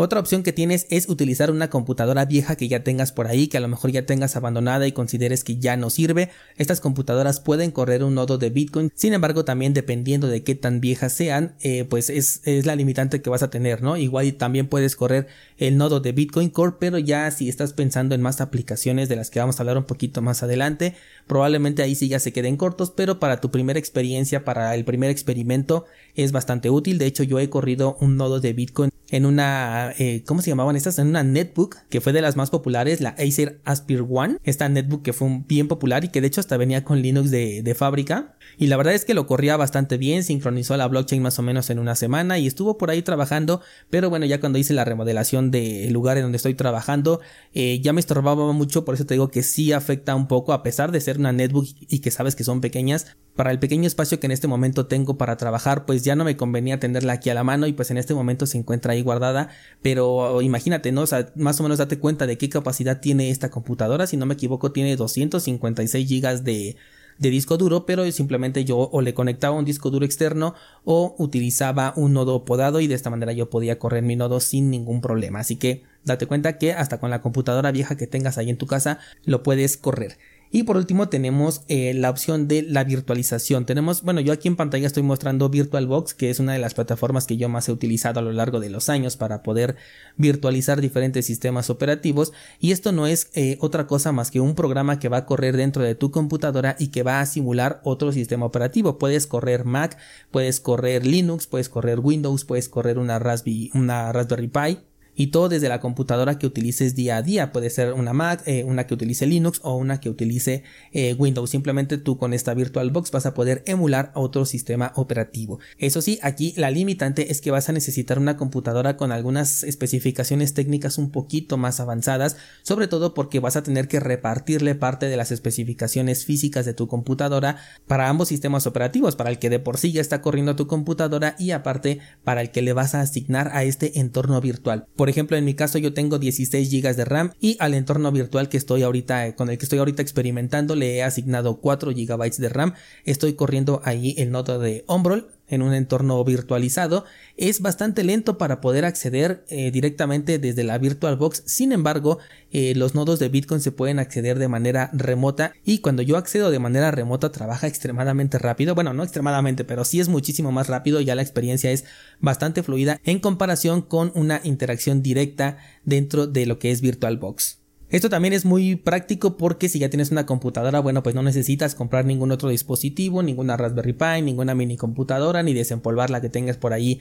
Otra 0.00 0.20
opción 0.20 0.44
que 0.44 0.52
tienes 0.52 0.86
es 0.90 1.08
utilizar 1.08 1.50
una 1.50 1.70
computadora 1.70 2.24
vieja 2.24 2.54
que 2.54 2.68
ya 2.68 2.84
tengas 2.84 3.10
por 3.10 3.26
ahí, 3.26 3.48
que 3.48 3.56
a 3.56 3.60
lo 3.60 3.66
mejor 3.66 3.90
ya 3.90 4.06
tengas 4.06 4.36
abandonada 4.36 4.86
y 4.86 4.92
consideres 4.92 5.42
que 5.42 5.56
ya 5.56 5.76
no 5.76 5.90
sirve. 5.90 6.30
Estas 6.56 6.80
computadoras 6.80 7.40
pueden 7.40 7.72
correr 7.72 8.04
un 8.04 8.14
nodo 8.14 8.38
de 8.38 8.48
Bitcoin, 8.48 8.92
sin 8.94 9.12
embargo 9.12 9.44
también 9.44 9.74
dependiendo 9.74 10.28
de 10.28 10.44
qué 10.44 10.54
tan 10.54 10.80
viejas 10.80 11.14
sean, 11.14 11.56
eh, 11.62 11.82
pues 11.82 12.10
es, 12.10 12.42
es, 12.44 12.64
la 12.64 12.76
limitante 12.76 13.20
que 13.20 13.28
vas 13.28 13.42
a 13.42 13.50
tener, 13.50 13.82
¿no? 13.82 13.96
Igual 13.96 14.32
también 14.34 14.68
puedes 14.68 14.94
correr 14.94 15.26
el 15.56 15.76
nodo 15.76 15.98
de 15.98 16.12
Bitcoin 16.12 16.50
Core, 16.50 16.76
pero 16.78 16.98
ya 16.98 17.28
si 17.32 17.48
estás 17.48 17.72
pensando 17.72 18.14
en 18.14 18.22
más 18.22 18.40
aplicaciones 18.40 19.08
de 19.08 19.16
las 19.16 19.30
que 19.30 19.40
vamos 19.40 19.58
a 19.58 19.64
hablar 19.64 19.78
un 19.78 19.84
poquito 19.84 20.22
más 20.22 20.44
adelante, 20.44 20.94
probablemente 21.26 21.82
ahí 21.82 21.96
sí 21.96 22.06
ya 22.06 22.20
se 22.20 22.32
queden 22.32 22.56
cortos, 22.56 22.92
pero 22.92 23.18
para 23.18 23.40
tu 23.40 23.50
primera 23.50 23.80
experiencia, 23.80 24.44
para 24.44 24.76
el 24.76 24.84
primer 24.84 25.10
experimento 25.10 25.86
es 26.14 26.30
bastante 26.30 26.70
útil. 26.70 26.98
De 26.98 27.06
hecho 27.06 27.24
yo 27.24 27.40
he 27.40 27.50
corrido 27.50 27.96
un 28.00 28.16
nodo 28.16 28.38
de 28.38 28.52
Bitcoin 28.52 28.90
en 29.10 29.24
una, 29.24 29.94
eh, 29.98 30.22
¿cómo 30.26 30.42
se 30.42 30.50
llamaban 30.50 30.76
estas? 30.76 30.98
En 30.98 31.08
una 31.08 31.22
netbook 31.22 31.76
que 31.88 32.00
fue 32.00 32.12
de 32.12 32.20
las 32.20 32.36
más 32.36 32.50
populares, 32.50 33.00
la 33.00 33.10
Acer 33.10 33.60
Aspire 33.64 34.04
One. 34.08 34.36
Esta 34.44 34.68
netbook 34.68 35.02
que 35.02 35.12
fue 35.12 35.42
bien 35.46 35.66
popular 35.66 36.04
y 36.04 36.08
que 36.08 36.20
de 36.20 36.26
hecho 36.26 36.40
hasta 36.40 36.56
venía 36.56 36.84
con 36.84 37.00
Linux 37.00 37.30
de, 37.30 37.62
de 37.62 37.74
fábrica. 37.74 38.36
Y 38.58 38.66
la 38.66 38.76
verdad 38.76 38.94
es 38.94 39.04
que 39.04 39.14
lo 39.14 39.26
corría 39.26 39.56
bastante 39.56 39.96
bien, 39.96 40.24
sincronizó 40.24 40.76
la 40.76 40.88
blockchain 40.88 41.22
más 41.22 41.38
o 41.38 41.42
menos 41.42 41.70
en 41.70 41.78
una 41.78 41.94
semana 41.94 42.38
y 42.38 42.46
estuvo 42.46 42.76
por 42.76 42.90
ahí 42.90 43.02
trabajando. 43.02 43.62
Pero 43.88 44.10
bueno, 44.10 44.26
ya 44.26 44.40
cuando 44.40 44.58
hice 44.58 44.74
la 44.74 44.84
remodelación 44.84 45.50
del 45.50 45.92
lugar 45.92 46.18
en 46.18 46.24
donde 46.24 46.36
estoy 46.36 46.54
trabajando, 46.54 47.20
eh, 47.54 47.80
ya 47.80 47.92
me 47.92 48.00
estorbaba 48.00 48.52
mucho, 48.52 48.84
por 48.84 48.94
eso 48.94 49.06
te 49.06 49.14
digo 49.14 49.28
que 49.28 49.42
sí 49.42 49.72
afecta 49.72 50.14
un 50.14 50.28
poco, 50.28 50.52
a 50.52 50.62
pesar 50.62 50.92
de 50.92 51.00
ser 51.00 51.18
una 51.18 51.32
netbook 51.32 51.66
y 51.80 52.00
que 52.00 52.10
sabes 52.10 52.34
que 52.34 52.44
son 52.44 52.60
pequeñas, 52.60 53.16
para 53.38 53.52
el 53.52 53.60
pequeño 53.60 53.86
espacio 53.86 54.18
que 54.18 54.26
en 54.26 54.32
este 54.32 54.48
momento 54.48 54.86
tengo 54.86 55.16
para 55.16 55.36
trabajar, 55.36 55.86
pues 55.86 56.02
ya 56.02 56.16
no 56.16 56.24
me 56.24 56.36
convenía 56.36 56.80
tenerla 56.80 57.12
aquí 57.12 57.30
a 57.30 57.34
la 57.34 57.44
mano 57.44 57.68
y 57.68 57.72
pues 57.72 57.88
en 57.92 57.96
este 57.96 58.12
momento 58.12 58.46
se 58.46 58.58
encuentra 58.58 58.94
ahí 58.94 59.02
guardada, 59.02 59.50
pero 59.80 60.42
imagínate, 60.42 60.90
¿no? 60.90 61.02
O 61.02 61.06
sea, 61.06 61.30
más 61.36 61.60
o 61.60 61.62
menos 61.62 61.78
date 61.78 62.00
cuenta 62.00 62.26
de 62.26 62.36
qué 62.36 62.48
capacidad 62.48 62.98
tiene 62.98 63.30
esta 63.30 63.48
computadora, 63.48 64.08
si 64.08 64.16
no 64.16 64.26
me 64.26 64.34
equivoco 64.34 64.72
tiene 64.72 64.96
256 64.96 66.08
GB 66.08 66.42
de, 66.42 66.76
de 67.18 67.30
disco 67.30 67.56
duro, 67.56 67.86
pero 67.86 68.10
simplemente 68.10 68.64
yo 68.64 68.76
o 68.76 69.02
le 69.02 69.14
conectaba 69.14 69.54
un 69.56 69.64
disco 69.64 69.90
duro 69.90 70.04
externo 70.04 70.54
o 70.84 71.14
utilizaba 71.18 71.92
un 71.94 72.14
nodo 72.14 72.44
podado 72.44 72.80
y 72.80 72.88
de 72.88 72.96
esta 72.96 73.08
manera 73.08 73.32
yo 73.32 73.50
podía 73.50 73.78
correr 73.78 74.02
mi 74.02 74.16
nodo 74.16 74.40
sin 74.40 74.68
ningún 74.68 75.00
problema. 75.00 75.38
Así 75.38 75.54
que 75.54 75.84
date 76.04 76.26
cuenta 76.26 76.58
que 76.58 76.72
hasta 76.72 76.98
con 76.98 77.10
la 77.10 77.22
computadora 77.22 77.70
vieja 77.70 77.96
que 77.96 78.08
tengas 78.08 78.36
ahí 78.36 78.50
en 78.50 78.58
tu 78.58 78.66
casa 78.66 78.98
lo 79.24 79.44
puedes 79.44 79.76
correr. 79.76 80.18
Y 80.50 80.62
por 80.62 80.76
último 80.76 81.08
tenemos 81.08 81.62
eh, 81.68 81.92
la 81.94 82.10
opción 82.10 82.48
de 82.48 82.62
la 82.62 82.84
virtualización. 82.84 83.66
Tenemos, 83.66 84.02
bueno, 84.02 84.20
yo 84.20 84.32
aquí 84.32 84.48
en 84.48 84.56
pantalla 84.56 84.86
estoy 84.86 85.02
mostrando 85.02 85.50
VirtualBox, 85.50 86.14
que 86.14 86.30
es 86.30 86.40
una 86.40 86.54
de 86.54 86.58
las 86.58 86.74
plataformas 86.74 87.26
que 87.26 87.36
yo 87.36 87.48
más 87.48 87.68
he 87.68 87.72
utilizado 87.72 88.20
a 88.20 88.22
lo 88.22 88.32
largo 88.32 88.58
de 88.60 88.70
los 88.70 88.88
años 88.88 89.16
para 89.16 89.42
poder 89.42 89.76
virtualizar 90.16 90.80
diferentes 90.80 91.26
sistemas 91.26 91.68
operativos. 91.68 92.32
Y 92.60 92.72
esto 92.72 92.92
no 92.92 93.06
es 93.06 93.30
eh, 93.34 93.58
otra 93.60 93.86
cosa 93.86 94.12
más 94.12 94.30
que 94.30 94.40
un 94.40 94.54
programa 94.54 94.98
que 94.98 95.08
va 95.08 95.18
a 95.18 95.26
correr 95.26 95.56
dentro 95.56 95.82
de 95.82 95.94
tu 95.94 96.10
computadora 96.10 96.76
y 96.78 96.88
que 96.88 97.02
va 97.02 97.20
a 97.20 97.26
simular 97.26 97.80
otro 97.84 98.12
sistema 98.12 98.46
operativo. 98.46 98.98
Puedes 98.98 99.26
correr 99.26 99.64
Mac, 99.64 99.98
puedes 100.30 100.60
correr 100.60 101.06
Linux, 101.06 101.46
puedes 101.46 101.68
correr 101.68 102.00
Windows, 102.00 102.44
puedes 102.44 102.68
correr 102.68 102.98
una 102.98 103.18
Raspberry, 103.18 103.70
una 103.74 104.12
Raspberry 104.12 104.48
Pi 104.48 104.78
y 105.18 105.26
todo 105.26 105.48
desde 105.48 105.68
la 105.68 105.80
computadora 105.80 106.38
que 106.38 106.46
utilices 106.46 106.94
día 106.94 107.16
a 107.16 107.22
día. 107.22 107.52
Puede 107.52 107.70
ser 107.70 107.92
una 107.92 108.12
Mac, 108.12 108.42
eh, 108.46 108.62
una 108.62 108.86
que 108.86 108.94
utilice 108.94 109.26
Linux 109.26 109.60
o 109.64 109.74
una 109.74 110.00
que 110.00 110.08
utilice 110.08 110.62
eh, 110.92 111.14
Windows. 111.14 111.50
Simplemente 111.50 111.98
tú 111.98 112.18
con 112.18 112.32
esta 112.32 112.54
VirtualBox 112.54 113.10
vas 113.10 113.26
a 113.26 113.34
poder 113.34 113.64
emular 113.66 114.12
otro 114.14 114.46
sistema 114.46 114.92
operativo. 114.94 115.58
Eso 115.76 116.02
sí, 116.02 116.20
aquí 116.22 116.54
la 116.56 116.70
limitante 116.70 117.32
es 117.32 117.40
que 117.40 117.50
vas 117.50 117.68
a 117.68 117.72
necesitar 117.72 118.20
una 118.20 118.36
computadora 118.36 118.96
con 118.96 119.10
algunas 119.10 119.64
especificaciones 119.64 120.54
técnicas 120.54 120.98
un 120.98 121.10
poquito 121.10 121.56
más 121.56 121.80
avanzadas, 121.80 122.36
sobre 122.62 122.86
todo 122.86 123.12
porque 123.12 123.40
vas 123.40 123.56
a 123.56 123.64
tener 123.64 123.88
que 123.88 123.98
repartirle 123.98 124.76
parte 124.76 125.06
de 125.06 125.16
las 125.16 125.32
especificaciones 125.32 126.24
físicas 126.26 126.64
de 126.64 126.74
tu 126.74 126.86
computadora 126.86 127.56
para 127.88 128.08
ambos 128.08 128.28
sistemas 128.28 128.68
operativos, 128.68 129.16
para 129.16 129.30
el 129.30 129.40
que 129.40 129.50
de 129.50 129.58
por 129.58 129.78
sí 129.78 129.90
ya 129.90 130.00
está 130.00 130.22
corriendo 130.22 130.54
tu 130.54 130.68
computadora 130.68 131.34
y 131.40 131.50
aparte 131.50 131.98
para 132.22 132.40
el 132.40 132.52
que 132.52 132.62
le 132.62 132.72
vas 132.72 132.94
a 132.94 133.00
asignar 133.00 133.50
a 133.52 133.64
este 133.64 133.98
entorno 133.98 134.40
virtual. 134.40 134.86
Por 135.08 135.12
ejemplo, 135.12 135.38
en 135.38 135.46
mi 135.46 135.54
caso 135.54 135.78
yo 135.78 135.94
tengo 135.94 136.18
16 136.18 136.70
GB 136.70 136.94
de 136.94 137.06
RAM 137.06 137.32
y 137.40 137.56
al 137.60 137.72
entorno 137.72 138.12
virtual 138.12 138.50
que 138.50 138.58
estoy 138.58 138.82
ahorita, 138.82 139.36
con 139.36 139.48
el 139.48 139.56
que 139.56 139.64
estoy 139.64 139.78
ahorita 139.78 140.02
experimentando, 140.02 140.76
le 140.76 140.96
he 140.96 141.02
asignado 141.02 141.62
4 141.62 141.92
GB 141.92 142.30
de 142.36 142.48
RAM. 142.50 142.74
Estoy 143.06 143.32
corriendo 143.32 143.80
ahí 143.84 144.14
el 144.18 144.30
nodo 144.30 144.58
de 144.58 144.84
Ombrol 144.86 145.37
en 145.48 145.62
un 145.62 145.74
entorno 145.74 146.22
virtualizado 146.24 147.04
es 147.36 147.60
bastante 147.60 148.04
lento 148.04 148.38
para 148.38 148.60
poder 148.60 148.84
acceder 148.84 149.44
eh, 149.48 149.70
directamente 149.70 150.38
desde 150.38 150.64
la 150.64 150.78
VirtualBox. 150.78 151.42
Sin 151.46 151.72
embargo, 151.72 152.18
eh, 152.50 152.74
los 152.74 152.94
nodos 152.94 153.18
de 153.18 153.28
Bitcoin 153.28 153.60
se 153.60 153.72
pueden 153.72 153.98
acceder 153.98 154.38
de 154.38 154.48
manera 154.48 154.90
remota 154.92 155.52
y 155.64 155.78
cuando 155.78 156.02
yo 156.02 156.16
accedo 156.16 156.50
de 156.50 156.58
manera 156.58 156.90
remota 156.90 157.30
trabaja 157.32 157.66
extremadamente 157.66 158.38
rápido. 158.38 158.74
Bueno, 158.74 158.92
no 158.92 159.02
extremadamente, 159.02 159.64
pero 159.64 159.84
sí 159.84 160.00
es 160.00 160.08
muchísimo 160.08 160.52
más 160.52 160.68
rápido. 160.68 161.00
Ya 161.00 161.14
la 161.14 161.22
experiencia 161.22 161.70
es 161.70 161.84
bastante 162.20 162.62
fluida 162.62 163.00
en 163.04 163.20
comparación 163.20 163.82
con 163.82 164.12
una 164.14 164.40
interacción 164.44 165.02
directa 165.02 165.58
dentro 165.84 166.26
de 166.26 166.46
lo 166.46 166.58
que 166.58 166.70
es 166.70 166.80
VirtualBox. 166.80 167.57
Esto 167.90 168.10
también 168.10 168.34
es 168.34 168.44
muy 168.44 168.76
práctico 168.76 169.38
porque 169.38 169.70
si 169.70 169.78
ya 169.78 169.88
tienes 169.88 170.10
una 170.10 170.26
computadora, 170.26 170.80
bueno, 170.80 171.02
pues 171.02 171.14
no 171.14 171.22
necesitas 171.22 171.74
comprar 171.74 172.04
ningún 172.04 172.30
otro 172.30 172.50
dispositivo, 172.50 173.22
ninguna 173.22 173.56
Raspberry 173.56 173.94
Pi, 173.94 174.22
ninguna 174.22 174.54
mini 174.54 174.76
computadora, 174.76 175.42
ni 175.42 175.54
desempolvar 175.54 176.10
la 176.10 176.20
que 176.20 176.28
tengas 176.28 176.58
por 176.58 176.74
ahí 176.74 177.00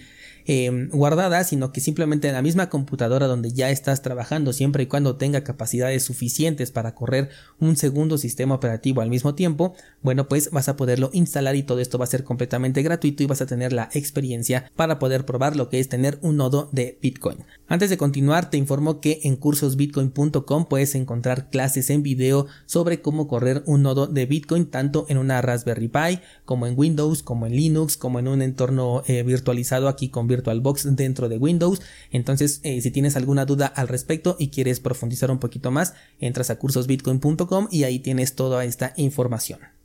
Em, 0.49 0.87
guardada, 0.91 1.43
sino 1.43 1.73
que 1.73 1.81
simplemente 1.81 2.29
en 2.29 2.33
la 2.33 2.41
misma 2.41 2.69
computadora 2.69 3.27
donde 3.27 3.51
ya 3.51 3.69
estás 3.69 4.01
trabajando, 4.01 4.53
siempre 4.53 4.83
y 4.83 4.85
cuando 4.85 5.17
tenga 5.17 5.43
capacidades 5.43 6.03
suficientes 6.03 6.71
para 6.71 6.95
correr 6.95 7.27
un 7.59 7.75
segundo 7.75 8.17
sistema 8.17 8.55
operativo 8.55 9.01
al 9.01 9.09
mismo 9.09 9.35
tiempo, 9.35 9.75
bueno, 10.01 10.29
pues 10.29 10.49
vas 10.51 10.69
a 10.69 10.77
poderlo 10.77 11.09
instalar 11.11 11.57
y 11.57 11.63
todo 11.63 11.81
esto 11.81 11.97
va 11.97 12.05
a 12.05 12.07
ser 12.07 12.23
completamente 12.23 12.81
gratuito 12.81 13.23
y 13.23 13.25
vas 13.25 13.41
a 13.41 13.45
tener 13.45 13.73
la 13.73 13.89
experiencia 13.91 14.71
para 14.77 14.99
poder 14.99 15.25
probar 15.25 15.57
lo 15.57 15.67
que 15.67 15.81
es 15.81 15.89
tener 15.89 16.17
un 16.21 16.37
nodo 16.37 16.69
de 16.71 16.97
Bitcoin. 17.01 17.39
Antes 17.67 17.89
de 17.89 17.97
continuar, 17.97 18.49
te 18.49 18.55
informo 18.55 19.01
que 19.01 19.19
en 19.23 19.35
cursosbitcoin.com 19.35 20.65
puedes 20.69 20.95
encontrar 20.95 21.49
clases 21.49 21.89
en 21.89 22.03
video 22.03 22.47
sobre 22.65 23.01
cómo 23.01 23.27
correr 23.27 23.63
un 23.65 23.81
nodo 23.81 24.07
de 24.07 24.25
Bitcoin 24.25 24.67
tanto 24.67 25.07
en 25.09 25.17
una 25.17 25.41
Raspberry 25.41 25.89
Pi 25.89 26.21
como 26.45 26.67
en 26.67 26.79
Windows, 26.79 27.21
como 27.21 27.47
en 27.47 27.51
Linux, 27.53 27.97
como 27.97 28.19
en 28.19 28.29
un 28.29 28.41
entorno 28.41 29.03
eh, 29.07 29.23
virtualizado 29.23 29.89
aquí 29.89 30.07
con 30.07 30.25
VirtualBox 30.37 30.95
dentro 30.95 31.29
de 31.29 31.37
Windows. 31.37 31.81
Entonces, 32.11 32.59
eh, 32.63 32.81
si 32.81 32.91
tienes 32.91 33.15
alguna 33.15 33.45
duda 33.45 33.67
al 33.67 33.87
respecto 33.87 34.35
y 34.39 34.49
quieres 34.49 34.79
profundizar 34.79 35.31
un 35.31 35.39
poquito 35.39 35.71
más, 35.71 35.93
entras 36.19 36.49
a 36.49 36.57
cursosbitcoin.com 36.57 37.67
y 37.71 37.83
ahí 37.83 37.99
tienes 37.99 38.35
toda 38.35 38.65
esta 38.65 38.93
información. 38.97 39.76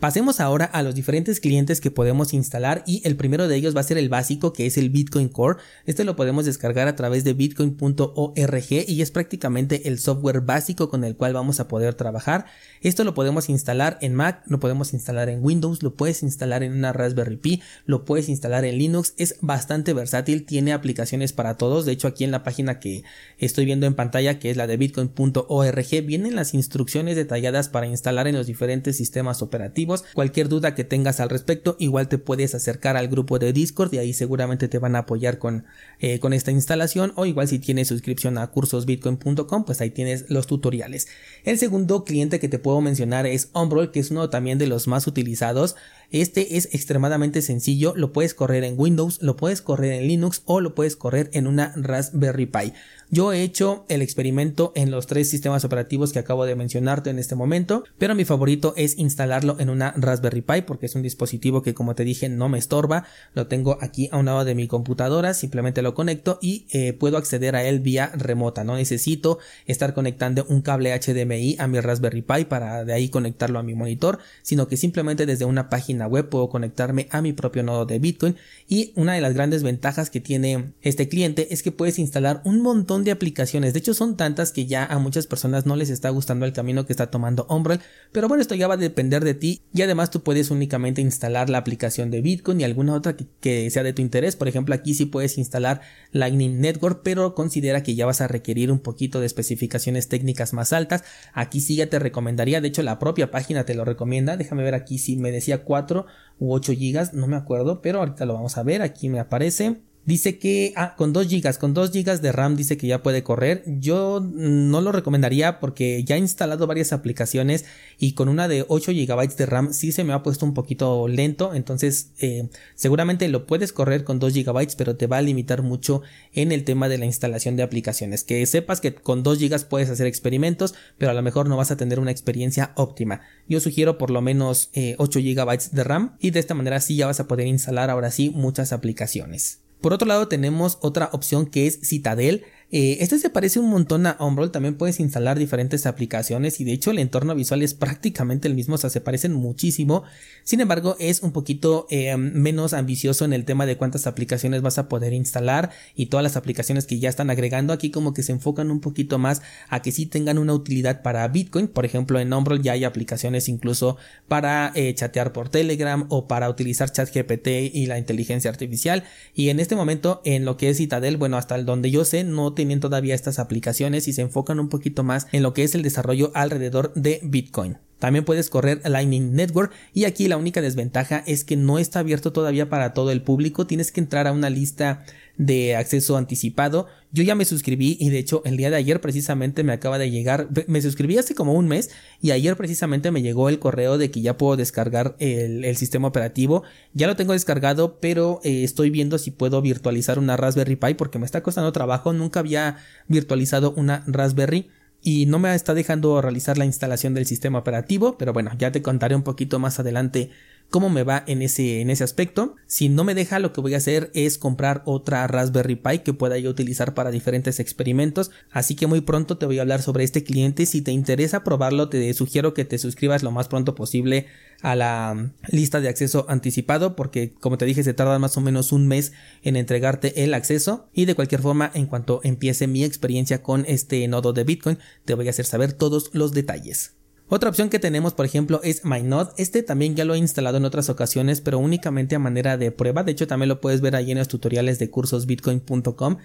Pasemos 0.00 0.40
ahora 0.40 0.64
a 0.64 0.82
los 0.82 0.94
diferentes 0.94 1.40
clientes 1.40 1.78
que 1.78 1.90
podemos 1.90 2.32
instalar 2.32 2.82
y 2.86 3.06
el 3.06 3.16
primero 3.16 3.48
de 3.48 3.56
ellos 3.56 3.76
va 3.76 3.80
a 3.80 3.84
ser 3.84 3.98
el 3.98 4.08
básico 4.08 4.54
que 4.54 4.64
es 4.64 4.78
el 4.78 4.88
Bitcoin 4.88 5.28
Core. 5.28 5.58
Este 5.84 6.04
lo 6.04 6.16
podemos 6.16 6.46
descargar 6.46 6.88
a 6.88 6.96
través 6.96 7.22
de 7.22 7.34
bitcoin.org 7.34 8.70
y 8.88 9.02
es 9.02 9.10
prácticamente 9.10 9.88
el 9.88 9.98
software 9.98 10.40
básico 10.40 10.88
con 10.88 11.04
el 11.04 11.16
cual 11.16 11.34
vamos 11.34 11.60
a 11.60 11.68
poder 11.68 11.92
trabajar. 11.92 12.46
Esto 12.80 13.04
lo 13.04 13.12
podemos 13.12 13.50
instalar 13.50 13.98
en 14.00 14.14
Mac, 14.14 14.42
lo 14.46 14.58
podemos 14.58 14.94
instalar 14.94 15.28
en 15.28 15.44
Windows, 15.44 15.82
lo 15.82 15.94
puedes 15.94 16.22
instalar 16.22 16.62
en 16.62 16.72
una 16.72 16.94
Raspberry 16.94 17.36
Pi, 17.36 17.62
lo 17.84 18.06
puedes 18.06 18.30
instalar 18.30 18.64
en 18.64 18.78
Linux. 18.78 19.12
Es 19.18 19.36
bastante 19.42 19.92
versátil, 19.92 20.46
tiene 20.46 20.72
aplicaciones 20.72 21.34
para 21.34 21.58
todos. 21.58 21.84
De 21.84 21.92
hecho 21.92 22.08
aquí 22.08 22.24
en 22.24 22.30
la 22.30 22.42
página 22.42 22.80
que 22.80 23.04
estoy 23.36 23.66
viendo 23.66 23.84
en 23.84 23.94
pantalla 23.94 24.38
que 24.38 24.50
es 24.50 24.56
la 24.56 24.66
de 24.66 24.78
bitcoin.org 24.78 26.06
vienen 26.06 26.36
las 26.36 26.54
instrucciones 26.54 27.16
detalladas 27.16 27.68
para 27.68 27.86
instalar 27.86 28.28
en 28.28 28.36
los 28.36 28.46
diferentes 28.46 28.96
sistemas 28.96 29.42
operativos 29.42 29.89
Cualquier 30.14 30.48
duda 30.48 30.74
que 30.74 30.84
tengas 30.84 31.20
al 31.20 31.28
respecto, 31.28 31.76
igual 31.78 32.08
te 32.08 32.18
puedes 32.18 32.54
acercar 32.54 32.96
al 32.96 33.08
grupo 33.08 33.38
de 33.38 33.52
Discord 33.52 33.92
y 33.94 33.98
ahí 33.98 34.12
seguramente 34.12 34.68
te 34.68 34.78
van 34.78 34.96
a 34.96 35.00
apoyar 35.00 35.38
con, 35.38 35.64
eh, 35.98 36.18
con 36.20 36.32
esta 36.32 36.50
instalación 36.50 37.12
o 37.16 37.26
igual 37.26 37.48
si 37.48 37.58
tienes 37.58 37.88
suscripción 37.88 38.38
a 38.38 38.46
cursosbitcoin.com, 38.48 39.64
pues 39.64 39.80
ahí 39.80 39.90
tienes 39.90 40.30
los 40.30 40.46
tutoriales. 40.46 41.08
El 41.44 41.58
segundo 41.58 42.04
cliente 42.04 42.40
que 42.40 42.48
te 42.48 42.58
puedo 42.58 42.80
mencionar 42.80 43.26
es 43.26 43.50
Umbrol, 43.54 43.90
que 43.90 44.00
es 44.00 44.10
uno 44.10 44.30
también 44.30 44.58
de 44.58 44.66
los 44.66 44.88
más 44.88 45.06
utilizados. 45.06 45.76
Este 46.12 46.56
es 46.56 46.68
extremadamente 46.72 47.40
sencillo, 47.40 47.92
lo 47.94 48.12
puedes 48.12 48.34
correr 48.34 48.64
en 48.64 48.74
Windows, 48.76 49.22
lo 49.22 49.36
puedes 49.36 49.62
correr 49.62 49.92
en 49.92 50.08
Linux 50.08 50.42
o 50.44 50.60
lo 50.60 50.74
puedes 50.74 50.96
correr 50.96 51.30
en 51.34 51.46
una 51.46 51.72
Raspberry 51.76 52.46
Pi. 52.46 52.72
Yo 53.12 53.32
he 53.32 53.42
hecho 53.42 53.84
el 53.88 54.02
experimento 54.02 54.72
en 54.76 54.92
los 54.92 55.08
tres 55.08 55.28
sistemas 55.28 55.64
operativos 55.64 56.12
que 56.12 56.20
acabo 56.20 56.46
de 56.46 56.54
mencionarte 56.54 57.10
en 57.10 57.18
este 57.18 57.34
momento, 57.34 57.84
pero 57.98 58.14
mi 58.14 58.24
favorito 58.24 58.72
es 58.76 58.98
instalarlo 58.98 59.56
en 59.58 59.68
una 59.68 59.92
Raspberry 59.96 60.42
Pi 60.42 60.62
porque 60.62 60.86
es 60.86 60.94
un 60.94 61.02
dispositivo 61.02 61.62
que 61.62 61.74
como 61.74 61.94
te 61.94 62.04
dije 62.04 62.28
no 62.28 62.48
me 62.48 62.58
estorba, 62.58 63.04
lo 63.34 63.46
tengo 63.46 63.78
aquí 63.80 64.08
a 64.10 64.16
un 64.16 64.26
lado 64.26 64.44
de 64.44 64.54
mi 64.54 64.66
computadora, 64.66 65.34
simplemente 65.34 65.82
lo 65.82 65.94
conecto 65.94 66.38
y 66.42 66.66
eh, 66.70 66.92
puedo 66.92 67.18
acceder 67.18 67.54
a 67.54 67.64
él 67.64 67.80
vía 67.80 68.12
remota, 68.14 68.64
no 68.64 68.76
necesito 68.76 69.38
estar 69.66 69.94
conectando 69.94 70.44
un 70.48 70.62
cable 70.62 70.92
HDMI 70.92 71.56
a 71.58 71.68
mi 71.68 71.80
Raspberry 71.80 72.22
Pi 72.22 72.44
para 72.46 72.84
de 72.84 72.92
ahí 72.92 73.08
conectarlo 73.08 73.60
a 73.60 73.62
mi 73.62 73.74
monitor, 73.74 74.18
sino 74.42 74.66
que 74.68 74.76
simplemente 74.76 75.26
desde 75.26 75.44
una 75.44 75.68
página 75.68 75.99
web 76.06 76.28
puedo 76.28 76.48
conectarme 76.48 77.08
a 77.10 77.22
mi 77.22 77.32
propio 77.32 77.62
nodo 77.62 77.86
de 77.86 77.98
Bitcoin 77.98 78.36
y 78.68 78.92
una 78.96 79.14
de 79.14 79.20
las 79.20 79.34
grandes 79.34 79.62
ventajas 79.62 80.10
que 80.10 80.20
tiene 80.20 80.72
este 80.82 81.08
cliente 81.08 81.52
es 81.52 81.62
que 81.62 81.72
puedes 81.72 81.98
instalar 81.98 82.42
un 82.44 82.62
montón 82.62 83.04
de 83.04 83.10
aplicaciones. 83.10 83.72
De 83.72 83.80
hecho, 83.80 83.94
son 83.94 84.16
tantas 84.16 84.52
que 84.52 84.66
ya 84.66 84.84
a 84.84 84.98
muchas 84.98 85.26
personas 85.26 85.66
no 85.66 85.76
les 85.76 85.90
está 85.90 86.10
gustando 86.10 86.46
el 86.46 86.52
camino 86.52 86.86
que 86.86 86.92
está 86.92 87.10
tomando 87.10 87.46
Umbrel. 87.48 87.80
Pero 88.12 88.28
bueno, 88.28 88.42
esto 88.42 88.54
ya 88.54 88.68
va 88.68 88.74
a 88.74 88.76
depender 88.76 89.24
de 89.24 89.34
ti. 89.34 89.62
Y 89.72 89.82
además 89.82 90.10
tú 90.10 90.22
puedes 90.22 90.50
únicamente 90.50 91.00
instalar 91.00 91.50
la 91.50 91.58
aplicación 91.58 92.10
de 92.10 92.20
Bitcoin 92.20 92.60
y 92.60 92.64
alguna 92.64 92.94
otra 92.94 93.16
que, 93.16 93.70
sea 93.70 93.82
de 93.82 93.92
tu 93.92 94.02
interés. 94.02 94.36
Por 94.36 94.48
ejemplo, 94.48 94.74
aquí 94.74 94.94
sí 94.94 95.06
puedes 95.06 95.38
instalar 95.38 95.80
Lightning 96.12 96.60
Network, 96.60 97.00
pero 97.02 97.34
considera 97.34 97.82
que 97.82 97.94
ya 97.94 98.06
vas 98.06 98.20
a 98.20 98.28
requerir 98.28 98.70
un 98.70 98.78
poquito 98.78 99.20
de 99.20 99.26
especificaciones 99.26 100.08
técnicas 100.08 100.52
más 100.52 100.72
altas. 100.72 101.02
Aquí 101.32 101.60
sí 101.60 101.76
ya 101.76 101.88
te 101.88 101.98
recomendaría. 101.98 102.60
De 102.60 102.68
hecho, 102.68 102.82
la 102.82 102.98
propia 102.98 103.30
página 103.30 103.64
te 103.64 103.74
lo 103.74 103.84
recomienda. 103.84 104.36
Déjame 104.36 104.62
ver 104.62 104.74
aquí 104.74 104.98
si 104.98 105.16
me 105.16 105.32
decía 105.32 105.64
4 105.64 105.89
u 106.38 106.52
8 106.52 106.72
gigas. 106.72 107.14
No 107.14 107.26
me 107.26 107.36
acuerdo, 107.36 107.80
pero 107.82 107.98
ahorita 107.98 108.24
lo 108.26 108.34
vamos 108.34 108.58
a 108.58 108.62
ver. 108.62 108.82
Aquí 108.82 109.08
me 109.08 109.20
aparece. 109.20 109.82
Dice 110.06 110.38
que, 110.38 110.72
ah, 110.76 110.96
con 110.96 111.12
2 111.12 111.28
GB, 111.28 111.58
con 111.58 111.74
2 111.74 111.92
GB 111.92 112.20
de 112.20 112.32
RAM 112.32 112.56
dice 112.56 112.78
que 112.78 112.86
ya 112.86 113.02
puede 113.02 113.22
correr. 113.22 113.62
Yo 113.66 114.20
no 114.20 114.80
lo 114.80 114.92
recomendaría 114.92 115.60
porque 115.60 116.02
ya 116.04 116.16
he 116.16 116.18
instalado 116.18 116.66
varias 116.66 116.92
aplicaciones 116.94 117.66
y 117.98 118.12
con 118.14 118.30
una 118.30 118.48
de 118.48 118.64
8 118.66 118.92
GB 118.92 119.36
de 119.36 119.46
RAM 119.46 119.74
sí 119.74 119.92
se 119.92 120.02
me 120.02 120.14
ha 120.14 120.22
puesto 120.22 120.46
un 120.46 120.54
poquito 120.54 121.06
lento. 121.06 121.54
Entonces, 121.54 122.12
eh, 122.18 122.48
seguramente 122.74 123.28
lo 123.28 123.46
puedes 123.46 123.74
correr 123.74 124.02
con 124.02 124.18
2 124.18 124.32
GB, 124.32 124.74
pero 124.78 124.96
te 124.96 125.06
va 125.06 125.18
a 125.18 125.22
limitar 125.22 125.62
mucho 125.62 126.00
en 126.32 126.50
el 126.50 126.64
tema 126.64 126.88
de 126.88 126.96
la 126.96 127.04
instalación 127.04 127.56
de 127.56 127.62
aplicaciones. 127.62 128.24
Que 128.24 128.44
sepas 128.46 128.80
que 128.80 128.94
con 128.94 129.22
2 129.22 129.38
GB 129.38 129.68
puedes 129.68 129.90
hacer 129.90 130.06
experimentos, 130.06 130.74
pero 130.96 131.10
a 131.10 131.14
lo 131.14 131.22
mejor 131.22 131.46
no 131.46 131.58
vas 131.58 131.70
a 131.70 131.76
tener 131.76 132.00
una 132.00 132.10
experiencia 132.10 132.72
óptima. 132.74 133.20
Yo 133.48 133.60
sugiero 133.60 133.98
por 133.98 134.10
lo 134.10 134.22
menos 134.22 134.70
8 134.96 135.18
eh, 135.18 135.34
GB 135.34 135.70
de 135.72 135.84
RAM 135.84 136.16
y 136.20 136.30
de 136.30 136.40
esta 136.40 136.54
manera 136.54 136.80
sí 136.80 136.96
ya 136.96 137.06
vas 137.06 137.20
a 137.20 137.28
poder 137.28 137.46
instalar 137.46 137.90
ahora 137.90 138.10
sí 138.10 138.30
muchas 138.30 138.72
aplicaciones. 138.72 139.60
Por 139.80 139.92
otro 139.92 140.06
lado 140.06 140.28
tenemos 140.28 140.78
otra 140.80 141.10
opción 141.12 141.46
que 141.46 141.66
es 141.66 141.80
Citadel. 141.82 142.44
Eh, 142.72 142.98
este 143.00 143.18
se 143.18 143.30
parece 143.30 143.58
un 143.58 143.68
montón 143.68 144.06
a 144.06 144.16
Umbrel, 144.20 144.52
también 144.52 144.76
puedes 144.76 145.00
instalar 145.00 145.38
diferentes 145.38 145.86
aplicaciones 145.86 146.60
y 146.60 146.64
de 146.64 146.72
hecho 146.72 146.92
el 146.92 147.00
entorno 147.00 147.34
visual 147.34 147.62
es 147.62 147.74
prácticamente 147.74 148.46
el 148.46 148.54
mismo, 148.54 148.76
o 148.76 148.78
sea, 148.78 148.90
se 148.90 149.00
parecen 149.00 149.32
muchísimo. 149.34 150.04
Sin 150.44 150.60
embargo, 150.60 150.96
es 151.00 151.22
un 151.22 151.32
poquito 151.32 151.86
eh, 151.90 152.16
menos 152.16 152.72
ambicioso 152.72 153.24
en 153.24 153.32
el 153.32 153.44
tema 153.44 153.66
de 153.66 153.76
cuántas 153.76 154.06
aplicaciones 154.06 154.62
vas 154.62 154.78
a 154.78 154.88
poder 154.88 155.12
instalar 155.12 155.70
y 155.96 156.06
todas 156.06 156.22
las 156.22 156.36
aplicaciones 156.36 156.86
que 156.86 156.98
ya 156.98 157.08
están 157.08 157.30
agregando 157.30 157.72
aquí 157.72 157.90
como 157.90 158.14
que 158.14 158.22
se 158.22 158.32
enfocan 158.32 158.70
un 158.70 158.80
poquito 158.80 159.18
más 159.18 159.42
a 159.68 159.82
que 159.82 159.90
sí 159.90 160.06
tengan 160.06 160.38
una 160.38 160.54
utilidad 160.54 161.02
para 161.02 161.26
Bitcoin. 161.26 161.66
Por 161.66 161.84
ejemplo, 161.84 162.20
en 162.20 162.32
Umbrel 162.32 162.62
ya 162.62 162.72
hay 162.72 162.84
aplicaciones 162.84 163.48
incluso 163.48 163.96
para 164.28 164.72
eh, 164.76 164.94
chatear 164.94 165.32
por 165.32 165.48
Telegram 165.48 166.06
o 166.08 166.28
para 166.28 166.48
utilizar 166.48 166.92
ChatGPT 166.92 167.48
y 167.72 167.86
la 167.86 167.98
inteligencia 167.98 168.50
artificial. 168.50 169.04
Y 169.34 169.48
en 169.48 169.58
este 169.58 169.74
momento, 169.74 170.22
en 170.24 170.44
lo 170.44 170.56
que 170.56 170.70
es 170.70 170.76
Citadel, 170.76 171.16
bueno, 171.16 171.36
hasta 171.36 171.60
donde 171.62 171.90
yo 171.90 172.04
sé, 172.04 172.24
no 172.24 172.52
tienen 172.60 172.80
todavía 172.80 173.14
estas 173.14 173.38
aplicaciones 173.38 174.06
y 174.06 174.12
se 174.12 174.20
enfocan 174.20 174.60
un 174.60 174.68
poquito 174.68 175.02
más 175.02 175.26
en 175.32 175.42
lo 175.42 175.54
que 175.54 175.64
es 175.64 175.74
el 175.74 175.82
desarrollo 175.82 176.30
alrededor 176.34 176.92
de 176.94 177.20
Bitcoin. 177.22 177.78
También 177.98 178.26
puedes 178.26 178.50
correr 178.50 178.82
Lightning 178.84 179.32
Network 179.32 179.72
y 179.94 180.04
aquí 180.04 180.28
la 180.28 180.36
única 180.36 180.60
desventaja 180.60 181.22
es 181.26 181.44
que 181.44 181.56
no 181.56 181.78
está 181.78 182.00
abierto 182.00 182.34
todavía 182.34 182.68
para 182.68 182.92
todo 182.92 183.12
el 183.12 183.22
público, 183.22 183.66
tienes 183.66 183.92
que 183.92 184.00
entrar 184.00 184.26
a 184.26 184.32
una 184.32 184.50
lista 184.50 185.04
de 185.40 185.74
acceso 185.74 186.18
anticipado. 186.18 186.86
Yo 187.12 187.22
ya 187.22 187.34
me 187.34 187.46
suscribí 187.46 187.96
y 187.98 188.10
de 188.10 188.18
hecho 188.18 188.42
el 188.44 188.58
día 188.58 188.68
de 188.68 188.76
ayer 188.76 189.00
precisamente 189.00 189.64
me 189.64 189.72
acaba 189.72 189.96
de 189.96 190.10
llegar, 190.10 190.48
me 190.66 190.82
suscribí 190.82 191.16
hace 191.16 191.34
como 191.34 191.54
un 191.54 191.66
mes 191.66 191.90
y 192.20 192.32
ayer 192.32 192.58
precisamente 192.58 193.10
me 193.10 193.22
llegó 193.22 193.48
el 193.48 193.58
correo 193.58 193.96
de 193.96 194.10
que 194.10 194.20
ya 194.20 194.36
puedo 194.36 194.58
descargar 194.58 195.16
el, 195.18 195.74
sistema 195.76 196.08
operativo. 196.08 196.62
Ya 196.92 197.06
lo 197.06 197.16
tengo 197.16 197.32
descargado, 197.32 198.00
pero 198.00 198.40
eh, 198.44 198.64
estoy 198.64 198.90
viendo 198.90 199.16
si 199.16 199.30
puedo 199.30 199.62
virtualizar 199.62 200.18
una 200.18 200.36
Raspberry 200.36 200.76
Pi 200.76 200.92
porque 200.92 201.18
me 201.18 201.24
está 201.24 201.42
costando 201.42 201.72
trabajo. 201.72 202.12
Nunca 202.12 202.40
había 202.40 202.76
virtualizado 203.08 203.72
una 203.72 204.04
Raspberry 204.06 204.68
y 205.00 205.24
no 205.24 205.38
me 205.38 205.54
está 205.54 205.72
dejando 205.72 206.20
realizar 206.20 206.58
la 206.58 206.66
instalación 206.66 207.14
del 207.14 207.24
sistema 207.24 207.60
operativo, 207.60 208.18
pero 208.18 208.34
bueno, 208.34 208.50
ya 208.58 208.72
te 208.72 208.82
contaré 208.82 209.16
un 209.16 209.22
poquito 209.22 209.58
más 209.58 209.80
adelante 209.80 210.30
cómo 210.70 210.88
me 210.88 211.02
va 211.02 211.24
en 211.26 211.42
ese, 211.42 211.80
en 211.80 211.90
ese 211.90 212.04
aspecto. 212.04 212.56
Si 212.66 212.88
no 212.88 213.04
me 213.04 213.14
deja, 213.14 213.38
lo 213.38 213.52
que 213.52 213.60
voy 213.60 213.74
a 213.74 213.78
hacer 213.78 214.10
es 214.14 214.38
comprar 214.38 214.82
otra 214.86 215.26
Raspberry 215.26 215.76
Pi 215.76 215.98
que 215.98 216.14
pueda 216.14 216.38
yo 216.38 216.48
utilizar 216.48 216.94
para 216.94 217.10
diferentes 217.10 217.60
experimentos. 217.60 218.30
Así 218.50 218.76
que 218.76 218.86
muy 218.86 219.00
pronto 219.00 219.36
te 219.36 219.46
voy 219.46 219.58
a 219.58 219.62
hablar 219.62 219.82
sobre 219.82 220.04
este 220.04 220.24
cliente. 220.24 220.66
Si 220.66 220.80
te 220.80 220.92
interesa 220.92 221.44
probarlo, 221.44 221.88
te 221.88 222.12
sugiero 222.14 222.54
que 222.54 222.64
te 222.64 222.78
suscribas 222.78 223.22
lo 223.22 223.32
más 223.32 223.48
pronto 223.48 223.74
posible 223.74 224.26
a 224.62 224.76
la 224.76 225.32
lista 225.48 225.80
de 225.80 225.88
acceso 225.88 226.26
anticipado 226.28 226.94
porque 226.94 227.32
como 227.40 227.56
te 227.56 227.64
dije 227.64 227.82
se 227.82 227.94
tarda 227.94 228.18
más 228.18 228.36
o 228.36 228.42
menos 228.42 228.72
un 228.72 228.86
mes 228.88 229.12
en 229.42 229.56
entregarte 229.56 230.22
el 230.22 230.34
acceso 230.34 230.88
y 230.92 231.06
de 231.06 231.14
cualquier 231.14 231.40
forma 231.40 231.70
en 231.72 231.86
cuanto 231.86 232.20
empiece 232.24 232.66
mi 232.66 232.84
experiencia 232.84 233.42
con 233.42 233.64
este 233.66 234.06
nodo 234.06 234.34
de 234.34 234.44
Bitcoin 234.44 234.78
te 235.06 235.14
voy 235.14 235.28
a 235.28 235.30
hacer 235.30 235.46
saber 235.46 235.72
todos 235.72 236.10
los 236.12 236.32
detalles. 236.32 236.99
Otra 237.32 237.48
opción 237.48 237.68
que 237.68 237.78
tenemos, 237.78 238.12
por 238.12 238.26
ejemplo, 238.26 238.60
es 238.64 238.84
MyNode. 238.84 239.30
Este 239.36 239.62
también 239.62 239.94
ya 239.94 240.04
lo 240.04 240.14
he 240.14 240.18
instalado 240.18 240.56
en 240.56 240.64
otras 240.64 240.88
ocasiones, 240.88 241.40
pero 241.40 241.60
únicamente 241.60 242.16
a 242.16 242.18
manera 242.18 242.56
de 242.56 242.72
prueba. 242.72 243.04
De 243.04 243.12
hecho, 243.12 243.28
también 243.28 243.48
lo 243.48 243.60
puedes 243.60 243.80
ver 243.80 243.94
ahí 243.94 244.10
en 244.10 244.18
los 244.18 244.26
tutoriales 244.26 244.80
de 244.80 244.90
cursosbitcoin.com. 244.90 246.16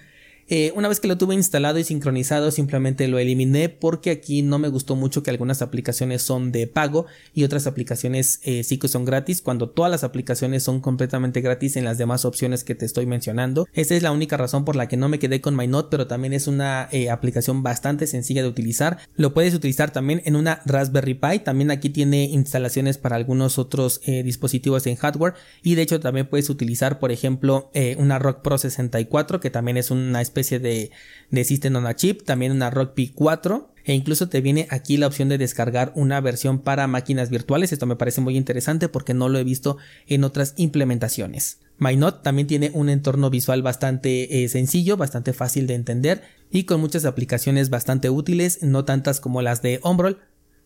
Eh, 0.48 0.72
una 0.76 0.86
vez 0.86 1.00
que 1.00 1.08
lo 1.08 1.18
tuve 1.18 1.34
instalado 1.34 1.76
y 1.80 1.84
sincronizado 1.84 2.52
simplemente 2.52 3.08
lo 3.08 3.18
eliminé 3.18 3.68
porque 3.68 4.10
aquí 4.10 4.42
no 4.42 4.60
me 4.60 4.68
gustó 4.68 4.94
mucho 4.94 5.24
que 5.24 5.30
algunas 5.30 5.60
aplicaciones 5.60 6.22
son 6.22 6.52
de 6.52 6.68
pago 6.68 7.06
y 7.34 7.42
otras 7.42 7.66
aplicaciones 7.66 8.38
eh, 8.44 8.62
sí 8.62 8.78
que 8.78 8.86
son 8.86 9.04
gratis 9.04 9.42
cuando 9.42 9.70
todas 9.70 9.90
las 9.90 10.04
aplicaciones 10.04 10.62
son 10.62 10.80
completamente 10.80 11.40
gratis 11.40 11.76
en 11.76 11.84
las 11.84 11.98
demás 11.98 12.24
opciones 12.24 12.62
que 12.62 12.76
te 12.76 12.86
estoy 12.86 13.06
mencionando. 13.06 13.66
Esa 13.72 13.96
es 13.96 14.04
la 14.04 14.12
única 14.12 14.36
razón 14.36 14.64
por 14.64 14.76
la 14.76 14.86
que 14.86 14.96
no 14.96 15.08
me 15.08 15.18
quedé 15.18 15.40
con 15.40 15.56
MyNote 15.56 15.88
pero 15.90 16.06
también 16.06 16.32
es 16.32 16.46
una 16.46 16.88
eh, 16.92 17.10
aplicación 17.10 17.64
bastante 17.64 18.06
sencilla 18.06 18.42
de 18.42 18.48
utilizar. 18.48 18.98
Lo 19.16 19.34
puedes 19.34 19.52
utilizar 19.52 19.90
también 19.90 20.22
en 20.26 20.36
una 20.36 20.62
Raspberry 20.64 21.14
Pi. 21.14 21.40
También 21.40 21.72
aquí 21.72 21.90
tiene 21.90 22.24
instalaciones 22.24 22.98
para 22.98 23.16
algunos 23.16 23.58
otros 23.58 24.00
dispositivos 24.06 24.86
en 24.86 24.96
hardware 24.96 25.34
y 25.62 25.74
de 25.74 25.82
hecho 25.82 25.98
también 25.98 26.28
puedes 26.28 26.50
utilizar 26.50 26.98
por 26.98 27.10
ejemplo 27.10 27.70
una 27.98 28.18
Rock 28.18 28.42
Pro 28.42 28.58
64 28.58 29.40
que 29.40 29.50
también 29.50 29.76
es 29.76 29.90
una 29.90 30.20
especie 30.20 30.35
de, 30.42 30.90
de 31.30 31.44
System 31.44 31.76
on 31.76 31.86
a 31.86 31.96
Chip, 31.96 32.22
también 32.22 32.52
una 32.52 32.70
Rock 32.70 32.96
P4 32.96 33.66
e 33.86 33.94
incluso 33.94 34.28
te 34.28 34.40
viene 34.40 34.66
aquí 34.70 34.96
la 34.96 35.06
opción 35.06 35.28
de 35.28 35.38
descargar 35.38 35.92
una 35.94 36.20
versión 36.20 36.58
para 36.58 36.88
máquinas 36.88 37.30
virtuales. 37.30 37.72
Esto 37.72 37.86
me 37.86 37.94
parece 37.94 38.20
muy 38.20 38.36
interesante 38.36 38.88
porque 38.88 39.14
no 39.14 39.28
lo 39.28 39.38
he 39.38 39.44
visto 39.44 39.78
en 40.08 40.24
otras 40.24 40.54
implementaciones. 40.56 41.60
MyNote 41.78 42.22
también 42.22 42.48
tiene 42.48 42.70
un 42.74 42.88
entorno 42.88 43.30
visual 43.30 43.62
bastante 43.62 44.42
eh, 44.42 44.48
sencillo, 44.48 44.96
bastante 44.96 45.32
fácil 45.32 45.68
de 45.68 45.74
entender 45.74 46.22
y 46.50 46.64
con 46.64 46.80
muchas 46.80 47.04
aplicaciones 47.04 47.70
bastante 47.70 48.10
útiles, 48.10 48.62
no 48.62 48.84
tantas 48.84 49.20
como 49.20 49.40
las 49.40 49.62
de 49.62 49.78
Ombrol, 49.82 50.18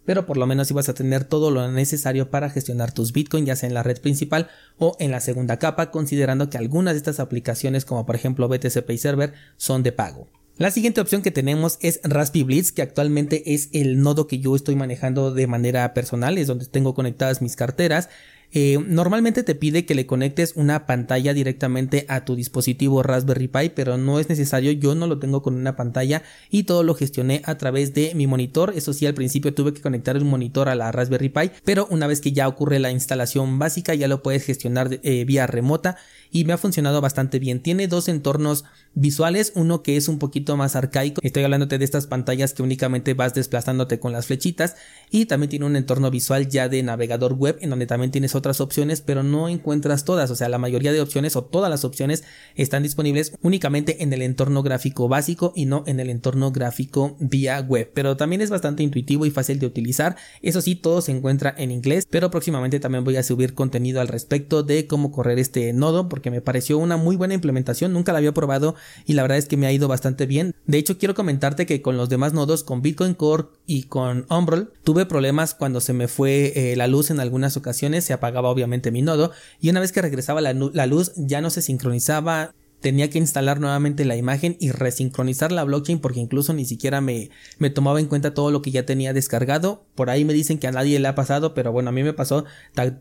pero 0.04 0.26
por 0.26 0.36
lo 0.36 0.46
menos 0.46 0.70
ibas 0.70 0.88
a 0.88 0.94
tener 0.94 1.24
todo 1.24 1.50
lo 1.50 1.70
necesario 1.70 2.30
para 2.30 2.50
gestionar 2.50 2.92
tus 2.92 3.12
Bitcoin, 3.12 3.46
ya 3.46 3.56
sea 3.56 3.68
en 3.68 3.74
la 3.74 3.82
red 3.82 4.00
principal 4.00 4.48
o 4.78 4.96
en 4.98 5.10
la 5.10 5.20
segunda 5.20 5.58
capa, 5.58 5.90
considerando 5.90 6.50
que 6.50 6.58
algunas 6.58 6.94
de 6.94 6.98
estas 6.98 7.20
aplicaciones, 7.20 7.84
como 7.84 8.06
por 8.06 8.16
ejemplo 8.16 8.48
BTC 8.48 8.82
Pay 8.82 8.98
Server, 8.98 9.32
son 9.56 9.82
de 9.82 9.92
pago. 9.92 10.28
La 10.56 10.70
siguiente 10.70 11.00
opción 11.00 11.22
que 11.22 11.30
tenemos 11.30 11.78
es 11.80 12.00
Raspberry 12.04 12.44
Blitz, 12.44 12.70
que 12.70 12.82
actualmente 12.82 13.54
es 13.54 13.70
el 13.72 14.02
nodo 14.02 14.26
que 14.26 14.40
yo 14.40 14.54
estoy 14.54 14.76
manejando 14.76 15.32
de 15.32 15.46
manera 15.46 15.94
personal, 15.94 16.36
es 16.36 16.48
donde 16.48 16.66
tengo 16.66 16.92
conectadas 16.94 17.40
mis 17.40 17.56
carteras 17.56 18.10
eh, 18.52 18.78
normalmente 18.84 19.42
te 19.42 19.54
pide 19.54 19.86
que 19.86 19.94
le 19.94 20.06
conectes 20.06 20.54
una 20.56 20.86
pantalla 20.86 21.32
directamente 21.34 22.04
a 22.08 22.24
tu 22.24 22.34
dispositivo 22.34 23.02
Raspberry 23.02 23.48
Pi, 23.48 23.68
pero 23.74 23.96
no 23.96 24.18
es 24.18 24.28
necesario, 24.28 24.72
yo 24.72 24.94
no 24.94 25.06
lo 25.06 25.18
tengo 25.18 25.42
con 25.42 25.54
una 25.54 25.76
pantalla 25.76 26.22
y 26.50 26.64
todo 26.64 26.82
lo 26.82 26.94
gestioné 26.94 27.42
a 27.44 27.56
través 27.58 27.94
de 27.94 28.12
mi 28.14 28.26
monitor. 28.26 28.72
Eso 28.74 28.92
sí, 28.92 29.06
al 29.06 29.14
principio 29.14 29.54
tuve 29.54 29.72
que 29.72 29.80
conectar 29.80 30.16
un 30.16 30.28
monitor 30.28 30.68
a 30.68 30.74
la 30.74 30.90
Raspberry 30.90 31.28
Pi, 31.28 31.50
pero 31.64 31.86
una 31.90 32.06
vez 32.06 32.20
que 32.20 32.32
ya 32.32 32.48
ocurre 32.48 32.78
la 32.80 32.90
instalación 32.90 33.58
básica 33.58 33.94
ya 33.94 34.08
lo 34.08 34.22
puedes 34.22 34.44
gestionar 34.44 34.98
eh, 35.02 35.24
vía 35.24 35.46
remota 35.46 35.96
y 36.32 36.44
me 36.44 36.52
ha 36.52 36.58
funcionado 36.58 37.00
bastante 37.00 37.38
bien. 37.38 37.60
Tiene 37.60 37.88
dos 37.88 38.08
entornos 38.08 38.64
visuales, 38.94 39.52
uno 39.54 39.82
que 39.82 39.96
es 39.96 40.08
un 40.08 40.18
poquito 40.18 40.56
más 40.56 40.76
arcaico, 40.76 41.20
estoy 41.22 41.44
hablándote 41.44 41.78
de 41.78 41.84
estas 41.84 42.06
pantallas 42.06 42.52
que 42.52 42.62
únicamente 42.62 43.14
vas 43.14 43.34
desplazándote 43.34 44.00
con 44.00 44.12
las 44.12 44.26
flechitas 44.26 44.76
y 45.10 45.26
también 45.26 45.50
tiene 45.50 45.66
un 45.66 45.76
entorno 45.76 46.10
visual 46.10 46.48
ya 46.48 46.68
de 46.68 46.82
navegador 46.82 47.34
web 47.34 47.58
en 47.60 47.70
donde 47.70 47.86
también 47.86 48.10
tienes 48.10 48.34
otras 48.40 48.61
opciones 48.61 49.00
pero 49.00 49.22
no 49.22 49.48
encuentras 49.48 50.05
todas, 50.05 50.31
o 50.31 50.35
sea 50.35 50.48
la 50.48 50.59
mayoría 50.59 50.92
de 50.92 51.00
opciones 51.00 51.37
o 51.37 51.44
todas 51.44 51.70
las 51.70 51.85
opciones 51.85 52.24
están 52.57 52.83
disponibles 52.83 53.33
únicamente 53.42 54.03
en 54.03 54.12
el 54.12 54.22
entorno 54.22 54.62
gráfico 54.62 55.09
básico 55.09 55.53
y 55.55 55.66
no 55.66 55.85
en 55.87 56.00
el 56.00 56.11
entorno 56.11 56.50
gráfico 56.50 57.16
vía 57.20 57.61
web, 57.61 57.90
pero 57.94 58.16
también 58.16 58.42
es 58.42 58.50
bastante 58.50 58.83
intuitivo 58.83 59.26
y 59.26 59.31
fácil 59.31 59.59
de 59.59 59.66
utilizar, 59.66 60.16
eso 60.42 60.61
sí 60.61 60.74
todo 60.74 61.00
se 61.00 61.12
encuentra 61.12 61.55
en 61.57 61.70
inglés, 61.70 62.07
pero 62.11 62.31
próximamente 62.31 62.81
también 62.81 63.05
voy 63.05 63.16
a 63.16 63.22
subir 63.22 63.55
contenido 63.55 64.00
al 64.00 64.09
respecto 64.09 64.62
de 64.62 64.87
cómo 64.87 65.12
correr 65.12 65.38
este 65.38 65.72
nodo 65.72 66.09
porque 66.09 66.31
me 66.31 66.40
pareció 66.40 66.79
una 66.79 66.96
muy 66.96 67.16
buena 67.16 67.35
implementación, 67.35 67.92
nunca 67.92 68.12
la 68.12 68.18
había 68.18 68.35
probado 68.35 68.74
y 69.07 69.14
la 69.14 69.22
verdad 69.22 69.38
es 69.38 69.46
que 69.46 69.57
me 69.57 69.66
ha 69.66 69.72
ido 69.72 69.88
bastante 69.88 70.26
bien. 70.26 70.55
De 70.66 70.79
hecho, 70.79 70.98
quiero 70.98 71.14
comentarte 71.14 71.66
que 71.66 71.83
con 71.83 71.96
los 71.96 72.09
demás 72.09 72.33
nodos, 72.33 72.64
con 72.64 72.83
Bitcoin 72.83 73.14
Core 73.14 73.48
y 73.66 73.85
con 73.85 74.26
Umbrel, 74.31 74.70
tuve 74.85 75.07
problemas 75.07 75.55
cuando 75.55 75.81
se 75.81 75.92
me 75.92 76.09
fue 76.09 76.53
eh, 76.55 76.76
la 76.76 76.87
luz 76.87 77.11
en 77.11 77.20
algunas 77.20 77.57
ocasiones, 77.57 78.05
se 78.05 78.12
apagaba 78.31 78.49
obviamente 78.49 78.90
mi 78.90 79.03
nodo 79.03 79.33
y 79.61 79.71
una 79.71 79.81
vez 79.81 79.93
que 79.93 80.03
regresaba 80.03 80.40
la, 80.40 80.53
luz 80.87 81.12
ya 81.16 81.40
no 81.40 81.51
se 81.51 81.62
sincronizaba 81.62 82.55
tenía 82.81 83.11
que 83.11 83.19
instalar 83.19 83.61
nuevamente 83.61 84.05
la 84.05 84.16
imagen 84.16 84.57
y 84.59 84.71
resincronizar 84.71 85.53
la 85.53 85.64
blockchain 85.64 86.01
porque 86.01 86.21
incluso 86.21 86.53
ni 86.55 86.64
siquiera 86.64 87.01
me, 87.01 87.31
me, 87.59 87.71
tomaba 87.71 88.01
en 88.01 88.07
cuenta 88.07 88.35
todo 88.35 88.51
lo 88.51 88.62
que 88.62 88.71
ya 88.71 88.87
tenía 88.87 89.12
descargado. 89.12 89.85
Por 89.95 90.11
ahí 90.11 90.25
me 90.25 90.33
dicen 90.33 90.59
que 90.59 90.66
a 90.66 90.73
nadie 90.73 90.99
le 90.99 91.09
ha 91.09 91.14
pasado, 91.14 91.55
pero 91.55 91.73
bueno, 91.73 91.90
a 91.90 91.93
mí 91.93 92.03
me 92.03 92.14
pasó 92.14 92.45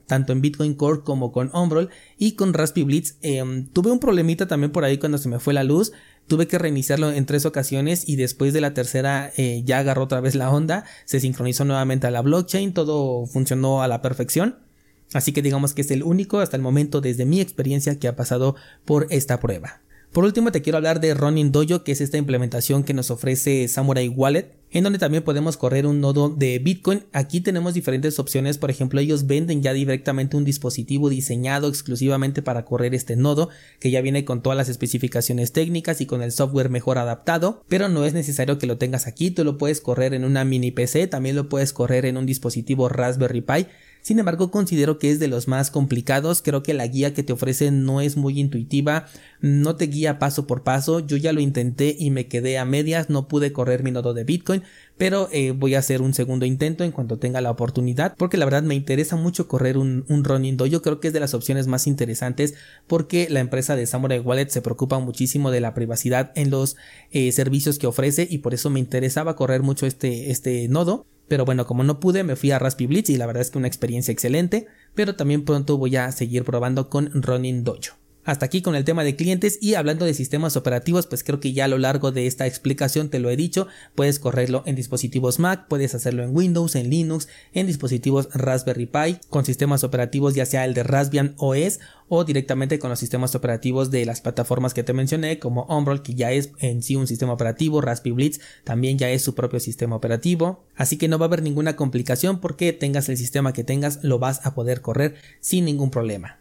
tanto 0.06 0.34
en 0.34 0.42
Bitcoin 0.42 0.74
Core 0.74 1.02
como 1.04 1.32
con 1.32 1.50
Umbrel 1.56 1.90
y 2.18 2.34
con 2.34 2.54
Raspberry 2.54 2.84
Blitz. 2.86 3.18
Em, 3.22 3.68
tuve 3.68 3.92
un 3.92 4.00
problemita 4.00 4.48
también 4.48 4.72
por 4.72 4.84
ahí 4.84 4.98
cuando 4.98 5.18
se 5.18 5.30
me 5.30 5.40
fue 5.40 5.54
la 5.54 5.64
luz. 5.64 5.94
Tuve 6.28 6.48
que 6.48 6.60
reiniciarlo 6.60 7.12
en 7.12 7.26
tres 7.26 7.46
ocasiones 7.48 8.08
y 8.08 8.16
después 8.16 8.54
de 8.54 8.62
la 8.62 8.76
tercera 8.76 9.32
eh, 9.36 9.64
ya 9.66 9.80
agarró 9.80 10.04
otra 10.04 10.22
vez 10.22 10.36
la 10.36 10.52
onda, 10.52 10.86
se 11.06 11.20
sincronizó 11.20 11.66
nuevamente 11.66 12.06
a 12.06 12.12
la 12.12 12.22
blockchain, 12.22 12.72
todo 12.74 13.26
funcionó 13.26 13.82
a 13.82 13.88
la 13.88 14.04
perfección. 14.04 14.69
Así 15.14 15.32
que 15.32 15.42
digamos 15.42 15.74
que 15.74 15.82
es 15.82 15.92
el 15.92 16.04
único 16.04 16.40
hasta 16.40 16.56
el 16.56 16.64
momento 16.64 17.02
desde 17.02 17.26
mi 17.26 17.42
experiencia 17.42 17.98
que 18.00 18.08
ha 18.08 18.16
pasado 18.16 18.56
por 18.86 19.08
esta 19.10 19.40
prueba. 19.40 19.82
Por 20.12 20.24
último 20.24 20.52
te 20.52 20.64
quiero 20.64 20.78
hablar 20.78 21.02
de 21.02 21.14
Ronin 21.14 21.52
Dojo, 21.52 21.84
que 21.84 21.92
es 21.92 22.02
esta 22.02 22.18
implementación 22.18 22.84
que 22.84 22.96
nos 22.96 23.12
ofrece 23.12 23.68
Samurai 23.68 24.10
Wallet, 24.10 24.58
en 24.72 24.84
donde 24.84 24.98
también 24.98 25.24
podemos 25.24 25.56
correr 25.56 25.86
un 25.86 26.02
nodo 26.02 26.30
de 26.30 26.58
Bitcoin. 26.58 27.04
Aquí 27.14 27.42
tenemos 27.42 27.76
diferentes 27.76 28.18
opciones, 28.18 28.58
por 28.58 28.72
ejemplo, 28.72 29.00
ellos 29.00 29.28
venden 29.28 29.62
ya 29.62 29.72
directamente 29.72 30.36
un 30.36 30.46
dispositivo 30.46 31.10
diseñado 31.10 31.68
exclusivamente 31.68 32.42
para 32.42 32.66
correr 32.66 32.96
este 32.96 33.16
nodo, 33.18 33.50
que 33.80 33.92
ya 33.92 34.02
viene 34.02 34.26
con 34.26 34.42
todas 34.42 34.58
las 34.58 34.68
especificaciones 34.68 35.52
técnicas 35.52 36.02
y 36.02 36.08
con 36.08 36.24
el 36.24 36.32
software 36.32 36.72
mejor 36.72 36.98
adaptado, 36.98 37.64
pero 37.68 37.88
no 37.88 38.04
es 38.04 38.16
necesario 38.16 38.58
que 38.58 38.66
lo 38.66 38.80
tengas 38.80 39.06
aquí, 39.06 39.30
tú 39.30 39.44
lo 39.44 39.60
puedes 39.60 39.80
correr 39.80 40.16
en 40.16 40.26
una 40.26 40.44
mini 40.44 40.72
PC, 40.72 41.06
también 41.06 41.36
lo 41.36 41.50
puedes 41.50 41.72
correr 41.72 42.08
en 42.08 42.18
un 42.18 42.26
dispositivo 42.26 42.90
Raspberry 42.90 43.42
Pi. 43.42 43.68
Sin 44.02 44.18
embargo, 44.20 44.50
considero 44.50 44.98
que 44.98 45.12
es 45.12 45.20
de 45.20 45.28
los 45.28 45.48
más 45.48 45.72
complicados. 45.72 46.42
Creo 46.42 46.64
que 46.64 46.74
la 46.74 46.88
guía 46.88 47.14
que 47.14 47.24
te 47.24 47.34
ofrece 47.34 47.72
no 47.72 48.02
es 48.02 48.18
muy 48.18 48.40
intuitiva, 48.40 49.06
no 49.42 49.76
te 49.76 49.88
guía 49.88 50.20
paso 50.20 50.48
por 50.48 50.64
paso. 50.64 51.00
Yo 51.00 51.18
ya 51.18 51.34
lo 51.34 51.42
intenté 51.42 51.96
y 52.00 52.10
me 52.10 52.28
quedé 52.28 52.58
a 52.58 52.66
medias, 52.66 53.10
no 53.10 53.28
pude 53.28 53.52
correr 53.52 53.84
mi 53.84 53.92
nodo 53.92 54.14
de 54.14 54.24
Bitcoin, 54.24 54.64
pero 54.98 55.30
eh, 55.32 55.52
voy 55.52 55.76
a 55.76 55.80
hacer 55.80 56.02
un 56.02 56.14
segundo 56.14 56.46
intento 56.46 56.84
en 56.84 56.92
cuanto 56.92 57.20
tenga 57.20 57.42
la 57.42 57.52
oportunidad, 57.52 58.16
porque 58.18 58.38
la 58.38 58.46
verdad 58.46 58.64
me 58.64 58.76
interesa 58.76 59.16
mucho 59.16 59.48
correr 59.48 59.78
un, 59.78 60.06
un 60.08 60.24
Ronin 60.24 60.58
Yo 60.58 60.82
Creo 60.82 61.00
que 61.00 61.08
es 61.08 61.14
de 61.14 61.20
las 61.20 61.34
opciones 61.34 61.68
más 61.68 61.88
interesantes 61.88 62.56
porque 62.88 63.28
la 63.30 63.40
empresa 63.40 63.76
de 63.76 63.86
Samurai 63.86 64.20
Wallet 64.20 64.50
se 64.50 64.62
preocupa 64.62 65.00
muchísimo 65.00 65.52
de 65.52 65.62
la 65.62 65.74
privacidad 65.74 66.32
en 66.36 66.50
los 66.50 66.76
eh, 67.12 67.32
servicios 67.32 67.80
que 67.80 67.88
ofrece 67.88 68.28
y 68.30 68.40
por 68.40 68.54
eso 68.54 68.70
me 68.70 68.80
interesaba 68.80 69.36
correr 69.36 69.62
mucho 69.62 69.86
este, 69.86 70.32
este 70.32 70.68
nodo. 70.68 71.06
Pero 71.30 71.46
bueno, 71.46 71.66
como 71.66 71.84
no 71.84 72.00
pude, 72.00 72.24
me 72.24 72.36
fui 72.36 72.52
a 72.52 72.60
Raspberry 72.60 72.88
Blitz 72.88 73.10
y 73.10 73.18
la 73.18 73.28
verdad 73.28 73.42
es 73.42 73.52
que 73.52 73.58
una 73.58 73.68
experiencia 73.68 74.12
excelente. 74.12 74.68
Pero 74.96 75.16
también 75.16 75.46
pronto 75.46 75.78
voy 75.78 75.96
a 75.96 76.12
seguir 76.12 76.44
probando 76.44 76.90
con 76.90 77.10
Ronin 77.14 77.64
Dojo. 77.64 77.99
Hasta 78.26 78.46
aquí 78.46 78.62
con 78.62 78.76
el 78.76 78.84
tema 78.84 79.04
de 79.04 79.16
clientes 79.16 79.58
y 79.62 79.76
hablando 79.76 80.06
de 80.06 80.14
sistemas 80.14 80.58
operativos, 80.58 81.08
pues 81.08 81.24
creo 81.24 81.40
que 81.40 81.54
ya 81.54 81.66
a 81.66 81.70
lo 81.70 81.78
largo 81.78 82.12
de 82.12 82.28
esta 82.28 82.46
explicación 82.46 83.10
te 83.10 83.20
lo 83.20 83.30
he 83.30 83.38
dicho, 83.38 83.68
puedes 83.96 84.20
correrlo 84.20 84.62
en 84.66 84.76
dispositivos 84.76 85.40
Mac, 85.40 85.68
puedes 85.68 85.96
hacerlo 85.96 86.24
en 86.24 86.36
Windows, 86.36 86.76
en 86.76 86.90
Linux, 86.90 87.30
en 87.54 87.66
dispositivos 87.66 88.28
Raspberry 88.34 88.88
Pi, 88.88 89.20
con 89.30 89.46
sistemas 89.46 89.84
operativos 89.84 90.36
ya 90.36 90.46
sea 90.46 90.66
el 90.66 90.74
de 90.74 90.84
Raspbian 90.84 91.34
OS 91.38 91.80
o 92.10 92.26
directamente 92.26 92.78
con 92.78 92.90
los 92.90 93.00
sistemas 93.00 93.36
operativos 93.36 93.90
de 93.90 94.06
las 94.06 94.20
plataformas 94.20 94.74
que 94.74 94.84
te 94.84 94.94
mencioné 94.94 95.40
como 95.40 95.64
Umbrel 95.66 96.02
que 96.02 96.14
ya 96.14 96.32
es 96.32 96.52
en 96.60 96.84
sí 96.84 96.96
un 96.96 97.08
sistema 97.08 97.34
operativo, 97.34 97.80
Raspberry 97.80 98.16
Blitz 98.16 98.42
también 98.66 98.98
ya 98.98 99.10
es 99.10 99.22
su 99.22 99.34
propio 99.34 99.60
sistema 99.60 99.96
operativo, 99.96 100.66
así 100.76 100.98
que 100.98 101.08
no 101.08 101.20
va 101.20 101.26
a 101.26 101.28
haber 101.28 101.42
ninguna 101.42 101.78
complicación 101.78 102.42
porque 102.42 102.74
tengas 102.74 103.08
el 103.08 103.18
sistema 103.18 103.54
que 103.54 103.64
tengas 103.64 104.04
lo 104.04 104.20
vas 104.20 104.46
a 104.46 104.54
poder 104.54 104.82
correr 104.82 105.16
sin 105.40 105.66
ningún 105.66 105.90
problema. 105.90 106.40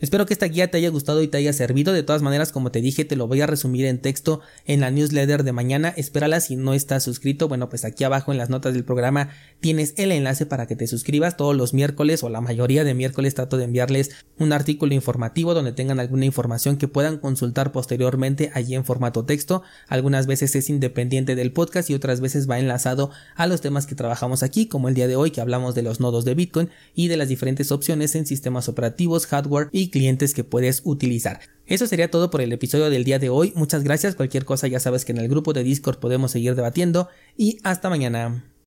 Espero 0.00 0.24
que 0.24 0.32
esta 0.32 0.46
guía 0.46 0.70
te 0.70 0.78
haya 0.78 0.88
gustado 0.88 1.22
y 1.22 1.28
te 1.28 1.36
haya 1.36 1.52
servido. 1.52 1.92
De 1.92 2.02
todas 2.02 2.22
maneras, 2.22 2.52
como 2.52 2.70
te 2.70 2.80
dije, 2.80 3.04
te 3.04 3.16
lo 3.16 3.28
voy 3.28 3.42
a 3.42 3.46
resumir 3.46 3.84
en 3.84 3.98
texto 3.98 4.40
en 4.64 4.80
la 4.80 4.90
newsletter 4.90 5.44
de 5.44 5.52
mañana. 5.52 5.92
Espérala 5.94 6.40
si 6.40 6.56
no 6.56 6.72
estás 6.72 7.02
suscrito. 7.02 7.48
Bueno, 7.48 7.68
pues 7.68 7.84
aquí 7.84 8.04
abajo 8.04 8.32
en 8.32 8.38
las 8.38 8.48
notas 8.48 8.72
del 8.72 8.84
programa 8.84 9.28
tienes 9.60 9.92
el 9.98 10.10
enlace 10.12 10.46
para 10.46 10.66
que 10.66 10.74
te 10.74 10.86
suscribas. 10.86 11.36
Todos 11.36 11.54
los 11.54 11.74
miércoles 11.74 12.22
o 12.22 12.30
la 12.30 12.40
mayoría 12.40 12.82
de 12.82 12.94
miércoles 12.94 13.34
trato 13.34 13.58
de 13.58 13.64
enviarles 13.64 14.10
un 14.38 14.54
artículo 14.54 14.94
informativo 14.94 15.52
donde 15.52 15.72
tengan 15.72 16.00
alguna 16.00 16.24
información 16.24 16.78
que 16.78 16.88
puedan 16.88 17.18
consultar 17.18 17.70
posteriormente 17.70 18.50
allí 18.54 18.74
en 18.74 18.86
formato 18.86 19.26
texto. 19.26 19.62
Algunas 19.86 20.26
veces 20.26 20.56
es 20.56 20.70
independiente 20.70 21.34
del 21.34 21.52
podcast 21.52 21.90
y 21.90 21.94
otras 21.94 22.22
veces 22.22 22.48
va 22.48 22.58
enlazado 22.58 23.10
a 23.36 23.46
los 23.46 23.60
temas 23.60 23.86
que 23.86 23.94
trabajamos 23.94 24.42
aquí, 24.42 24.66
como 24.66 24.88
el 24.88 24.94
día 24.94 25.08
de 25.08 25.16
hoy 25.16 25.30
que 25.30 25.42
hablamos 25.42 25.74
de 25.74 25.82
los 25.82 26.00
nodos 26.00 26.24
de 26.24 26.34
Bitcoin 26.34 26.70
y 26.94 27.08
de 27.08 27.18
las 27.18 27.28
diferentes 27.28 27.70
opciones 27.70 28.14
en 28.14 28.24
sistemas 28.24 28.66
operativos, 28.68 29.26
hardware 29.26 29.68
clientes 29.90 30.34
que 30.34 30.44
puedes 30.44 30.82
utilizar. 30.84 31.40
Eso 31.66 31.86
sería 31.86 32.10
todo 32.10 32.30
por 32.30 32.40
el 32.40 32.52
episodio 32.52 32.90
del 32.90 33.04
día 33.04 33.18
de 33.18 33.28
hoy. 33.28 33.52
Muchas 33.54 33.84
gracias. 33.84 34.16
Cualquier 34.16 34.44
cosa 34.44 34.66
ya 34.66 34.80
sabes 34.80 35.04
que 35.04 35.12
en 35.12 35.18
el 35.18 35.28
grupo 35.28 35.52
de 35.52 35.62
Discord 35.62 35.98
podemos 35.98 36.32
seguir 36.32 36.56
debatiendo 36.56 37.08
y 37.36 37.58
hasta 37.62 37.90
mañana. 37.90 38.49